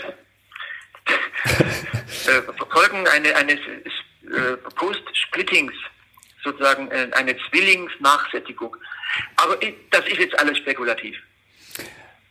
äh, 2.28 2.42
Folgen 2.72 3.08
eine, 3.08 3.36
eines 3.36 3.60
äh, 3.60 4.58
Post-Splittings 4.76 5.74
sozusagen 6.44 6.90
äh, 6.92 7.10
eine 7.14 7.36
Zwillingsnachsättigung. 7.50 8.76
Aber 9.38 9.58
das 9.92 10.08
ist 10.08 10.20
jetzt 10.20 10.40
alles 10.40 10.58
spekulativ. 10.58 11.16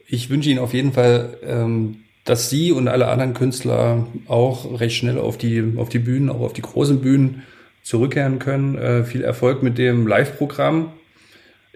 Ich 0.06 0.30
wünsche 0.30 0.50
Ihnen 0.50 0.60
auf 0.60 0.72
jeden 0.72 0.92
Fall, 0.92 1.38
ähm, 1.42 2.04
dass 2.24 2.50
Sie 2.50 2.72
und 2.72 2.88
alle 2.88 3.08
anderen 3.08 3.34
Künstler 3.34 4.06
auch 4.28 4.80
recht 4.80 4.96
schnell 4.96 5.18
auf 5.18 5.38
die, 5.38 5.74
auf 5.76 5.88
die 5.88 5.98
Bühnen, 5.98 6.30
auch 6.30 6.40
auf 6.40 6.52
die 6.52 6.62
großen 6.62 7.00
Bühnen 7.00 7.46
zurückkehren 7.82 8.38
können. 8.38 8.76
Äh, 8.78 9.04
viel 9.04 9.22
Erfolg 9.22 9.62
mit 9.62 9.78
dem 9.78 10.06
Live-Programm. 10.06 10.92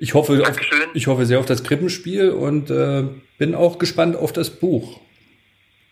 Ich 0.03 0.15
hoffe, 0.15 0.43
auf, 0.49 0.57
ich 0.95 1.07
hoffe 1.09 1.27
sehr 1.27 1.39
auf 1.39 1.45
das 1.45 1.63
Krippenspiel 1.63 2.31
und 2.31 2.71
äh, 2.71 3.05
bin 3.37 3.55
auch 3.55 3.79
gespannt 3.79 4.17
auf 4.17 4.33
das 4.33 4.49
Buch. 4.49 4.99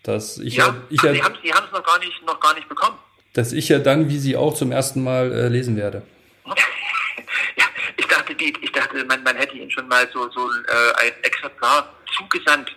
Das 0.03 0.39
ich 0.39 0.57
ja, 0.57 0.75
ich 0.89 1.03
ja, 1.03 1.13
Sie 1.13 1.23
haben 1.23 1.35
es 1.43 1.73
noch 1.73 1.85
gar 1.85 1.99
nicht 1.99 2.25
noch 2.25 2.41
gar 2.41 2.55
nicht 2.55 2.67
bekommen. 2.71 2.97
Das 3.35 3.53
ich 3.53 3.69
ja 3.69 3.79
dann, 3.79 4.09
wie 4.09 4.19
Sie 4.19 4.35
auch 4.35 4.55
zum 4.55 4.73
ersten 4.73 5.05
Mal 5.05 5.31
äh, 5.31 5.49
lesen 5.49 5.77
werde. 5.77 6.05
ja, 6.47 7.65
ich 7.99 8.07
dachte, 8.07 8.35
die, 8.35 8.55
ich 8.63 8.73
dachte, 8.73 9.05
man, 9.05 9.23
man 9.23 9.37
hätte 9.37 9.55
Ihnen 9.55 9.71
schon 9.71 9.87
mal 9.89 10.09
so, 10.11 10.31
so 10.31 10.41
äh, 10.41 11.05
ein 11.05 11.13
Exemplar 11.25 11.93
zugesandt. 12.17 12.75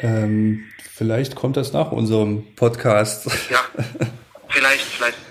Ähm, 0.00 0.64
vielleicht 0.94 1.36
kommt 1.36 1.56
das 1.56 1.72
nach 1.72 1.92
unserem 1.92 2.56
Podcast. 2.56 3.30
Ja, 3.50 3.60
vielleicht, 4.48 4.84
vielleicht. 4.84 5.27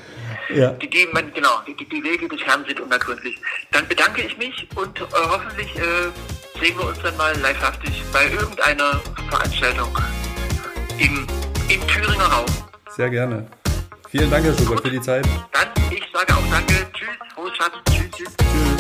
Ja. 0.53 0.71
Die, 0.71 0.89
die, 0.89 1.07
man, 1.11 1.33
genau, 1.33 1.61
die, 1.67 1.75
die 1.75 2.03
Wege 2.03 2.27
des 2.27 2.41
Herrn 2.41 2.63
sind 2.65 2.79
unergründlich. 2.79 3.37
Dann 3.71 3.87
bedanke 3.87 4.21
ich 4.21 4.37
mich 4.37 4.67
und 4.75 4.99
äh, 4.99 5.03
hoffentlich 5.13 5.75
äh, 5.75 6.61
sehen 6.61 6.77
wir 6.77 6.87
uns 6.87 6.99
dann 7.03 7.15
mal 7.17 7.35
livehaftig 7.35 8.01
bei 8.11 8.29
irgendeiner 8.29 9.01
Veranstaltung 9.29 9.97
im, 10.97 11.27
im 11.69 11.87
Thüringer 11.87 12.25
Raum. 12.25 12.45
Sehr 12.95 13.09
gerne. 13.09 13.47
Vielen 14.09 14.31
Dank, 14.31 14.45
Herr 14.45 14.57
Schubert, 14.57 14.81
für 14.81 14.91
die 14.91 15.01
Zeit. 15.01 15.25
Dann, 15.51 15.67
ich 15.91 16.03
sage 16.13 16.33
auch 16.33 16.49
danke. 16.49 16.87
Tschüss, 16.93 17.09
frohes 17.35 17.55
Schaffen. 17.57 17.81
Tschüss, 17.89 18.11
tschüss. 18.11 18.35
tschüss. 18.37 18.76